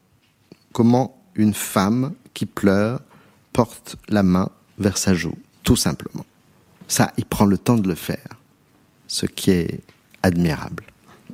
[0.74, 3.02] comment une femme qui pleure
[3.54, 6.26] porte la main vers sa joue, tout simplement.
[6.88, 8.28] Ça, il prend le temps de le faire,
[9.08, 9.82] ce qui est
[10.24, 10.86] admirable.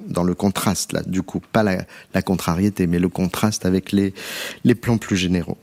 [0.07, 4.13] Dans le contraste, là, du coup, pas la, contrariété, mais le contraste avec les,
[4.65, 5.57] les plans plus généraux.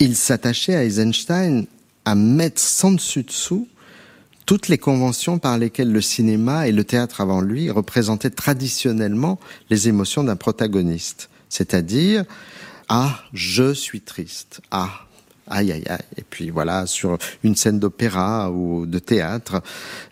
[0.00, 1.66] Il s'attachait à Eisenstein
[2.06, 3.68] à mettre sans dessus-dessous
[4.46, 9.38] toutes les conventions par lesquelles le cinéma et le théâtre avant lui représentaient traditionnellement
[9.70, 11.28] les émotions d'un protagoniste.
[11.48, 12.24] C'est-à-dire,
[12.88, 14.60] ah, je suis triste.
[14.70, 15.06] Ah,
[15.48, 15.98] aïe, aïe, aïe.
[16.16, 19.62] Et puis voilà, sur une scène d'opéra ou de théâtre,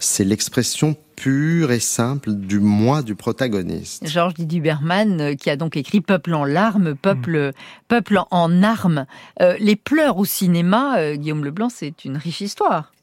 [0.00, 4.04] c'est l'expression pure et simple du moi du protagoniste.
[4.08, 7.52] Georges Didier Berman, euh, qui a donc écrit Peuple en larmes, Peuple,
[7.86, 9.06] Peuple en armes.
[9.40, 12.93] Euh, les pleurs au cinéma, euh, Guillaume Leblanc, c'est une riche histoire.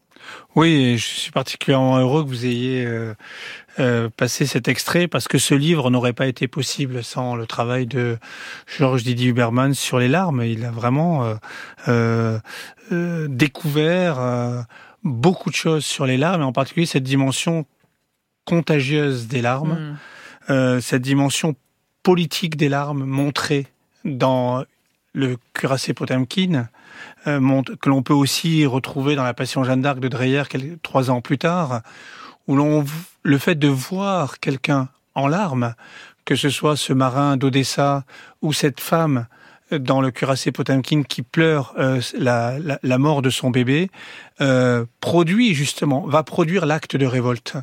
[0.56, 3.14] Oui, je suis particulièrement heureux que vous ayez euh,
[3.80, 7.86] euh, passé cet extrait parce que ce livre n'aurait pas été possible sans le travail
[7.86, 8.18] de
[8.68, 10.44] Georges Didier Huberman sur les larmes.
[10.44, 11.36] Il a vraiment
[11.88, 12.40] euh,
[13.28, 14.66] découvert
[15.04, 17.66] beaucoup de choses sur les larmes, et en particulier cette dimension
[18.46, 19.98] contagieuse des larmes,
[20.50, 20.82] Mm.
[20.82, 21.56] cette dimension
[22.04, 23.68] politique des larmes montrée
[24.04, 24.66] dans
[25.14, 26.68] le cuirassé Potemkin,
[27.28, 31.09] euh, que l'on peut aussi retrouver dans la Passion Jeanne d'Arc de Dreyer quelques, trois
[31.12, 31.82] ans plus tard,
[32.47, 32.86] où l'on
[33.24, 35.76] le fait de voir quelqu'un en larmes,
[36.26, 38.03] que ce soit ce marin d'Odessa
[38.41, 39.28] ou cette femme
[39.72, 43.90] dans le cuirassé Potemkin qui pleure euh, la, la, la, mort de son bébé,
[44.42, 47.56] euh, produit justement, va produire l'acte de révolte.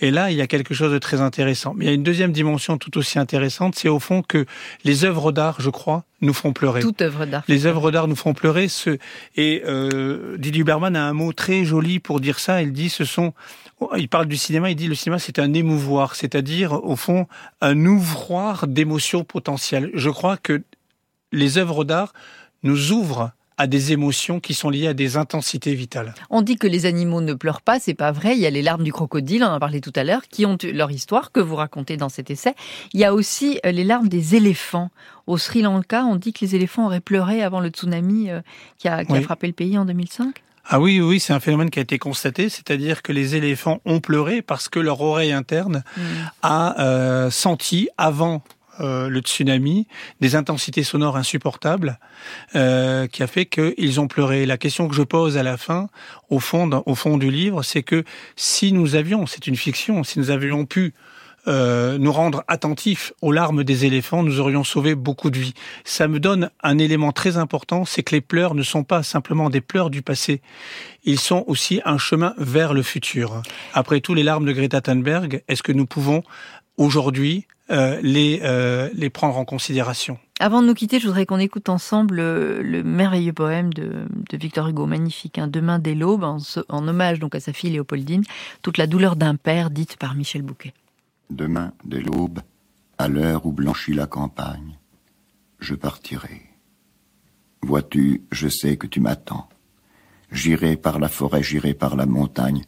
[0.00, 1.74] Et là, il y a quelque chose de très intéressant.
[1.74, 4.46] Mais il y a une deuxième dimension tout aussi intéressante, c'est au fond que
[4.84, 6.80] les œuvres d'art, je crois, nous font pleurer.
[6.80, 7.44] Toute œuvre d'art.
[7.48, 8.68] Les œuvres d'art nous font pleurer.
[8.68, 8.98] Ce...
[9.36, 12.62] Et euh, Didier Berman a un mot très joli pour dire ça.
[12.62, 13.32] Il dit, ce sont
[13.96, 17.26] il parle du cinéma, il dit le cinéma c'est un émouvoir, c'est-à-dire au fond
[17.60, 19.90] un ouvroir d'émotions potentielles.
[19.94, 20.62] Je crois que
[21.32, 22.12] les œuvres d'art
[22.62, 26.14] nous ouvrent à des émotions qui sont liées à des intensités vitales.
[26.28, 28.34] On dit que les animaux ne pleurent pas, c'est pas vrai.
[28.36, 30.44] Il y a les larmes du crocodile, on en a parlé tout à l'heure, qui
[30.44, 32.54] ont leur histoire que vous racontez dans cet essai.
[32.92, 34.90] Il y a aussi euh, les larmes des éléphants.
[35.26, 38.40] Au Sri Lanka, on dit que les éléphants auraient pleuré avant le tsunami euh,
[38.78, 39.18] qui a, qui oui.
[39.18, 40.42] a frappé le pays en 2005.
[40.68, 44.00] Ah oui, oui, c'est un phénomène qui a été constaté, c'est-à-dire que les éléphants ont
[44.00, 46.00] pleuré parce que leur oreille interne mmh.
[46.42, 48.42] a euh, senti avant
[48.80, 49.86] euh, le tsunami,
[50.20, 51.98] des intensités sonores insupportables,
[52.54, 54.46] euh, qui a fait qu'ils ont pleuré.
[54.46, 55.88] La question que je pose à la fin,
[56.30, 58.04] au fond, au fond du livre, c'est que
[58.36, 60.94] si nous avions, c'est une fiction, si nous avions pu
[61.48, 65.54] euh, nous rendre attentifs aux larmes des éléphants, nous aurions sauvé beaucoup de vies.
[65.84, 69.48] Ça me donne un élément très important, c'est que les pleurs ne sont pas simplement
[69.48, 70.40] des pleurs du passé,
[71.04, 73.42] ils sont aussi un chemin vers le futur.
[73.74, 76.24] Après tout, les larmes de Greta Thunberg, est-ce que nous pouvons
[76.76, 80.18] aujourd'hui euh, les, euh, les prendre en considération.
[80.38, 84.36] Avant de nous quitter, je voudrais qu'on écoute ensemble le, le merveilleux poème de, de,
[84.36, 88.22] Victor Hugo, magnifique, hein, Demain dès l'aube, en, en, hommage donc à sa fille Léopoldine,
[88.62, 90.74] toute la douleur d'un père, dite par Michel Bouquet.
[91.30, 92.40] Demain dès l'aube,
[92.98, 94.78] à l'heure où blanchit la campagne,
[95.58, 96.42] je partirai.
[97.62, 99.48] Vois-tu, je sais que tu m'attends.
[100.30, 102.62] J'irai par la forêt, j'irai par la montagne,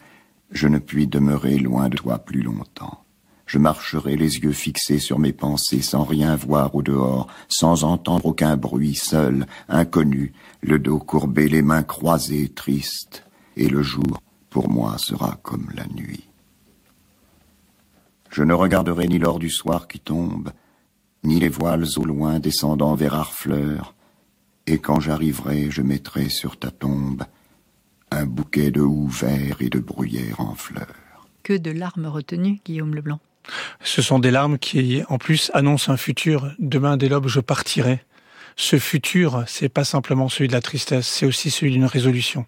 [0.51, 3.05] je ne puis demeurer loin de toi plus longtemps.
[3.49, 8.27] Je marcherai les yeux fixés sur mes pensées, sans rien voir au dehors, sans entendre
[8.27, 13.25] aucun bruit, seul, inconnu, le dos courbé, les mains croisées, triste,
[13.57, 14.21] et le jour,
[14.51, 16.29] pour moi, sera comme la nuit.
[18.29, 20.51] Je ne regarderai ni l'or du soir qui tombe,
[21.25, 23.95] ni les voiles au loin descendant vers Harfleur,
[24.67, 27.25] et quand j'arriverai, je mettrai sur ta tombe
[28.11, 31.27] un bouquet de houx vert et de bruyère en fleurs.
[31.43, 33.21] Que de larmes retenues, Guillaume Leblanc.
[33.83, 36.53] Ce sont des larmes qui, en plus, annoncent un futur.
[36.59, 38.01] Demain, dès l'aube, je partirai.
[38.57, 42.45] Ce futur, c'est pas simplement celui de la tristesse, c'est aussi celui d'une résolution.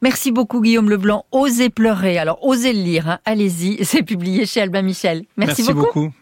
[0.00, 1.26] Merci beaucoup Guillaume Leblanc.
[1.32, 2.18] Osez pleurer.
[2.18, 3.08] Alors osez le lire.
[3.08, 3.18] Hein.
[3.24, 3.78] Allez-y.
[3.84, 5.24] C'est publié chez Albin Michel.
[5.36, 6.00] Merci, Merci beaucoup.
[6.00, 6.12] beaucoup.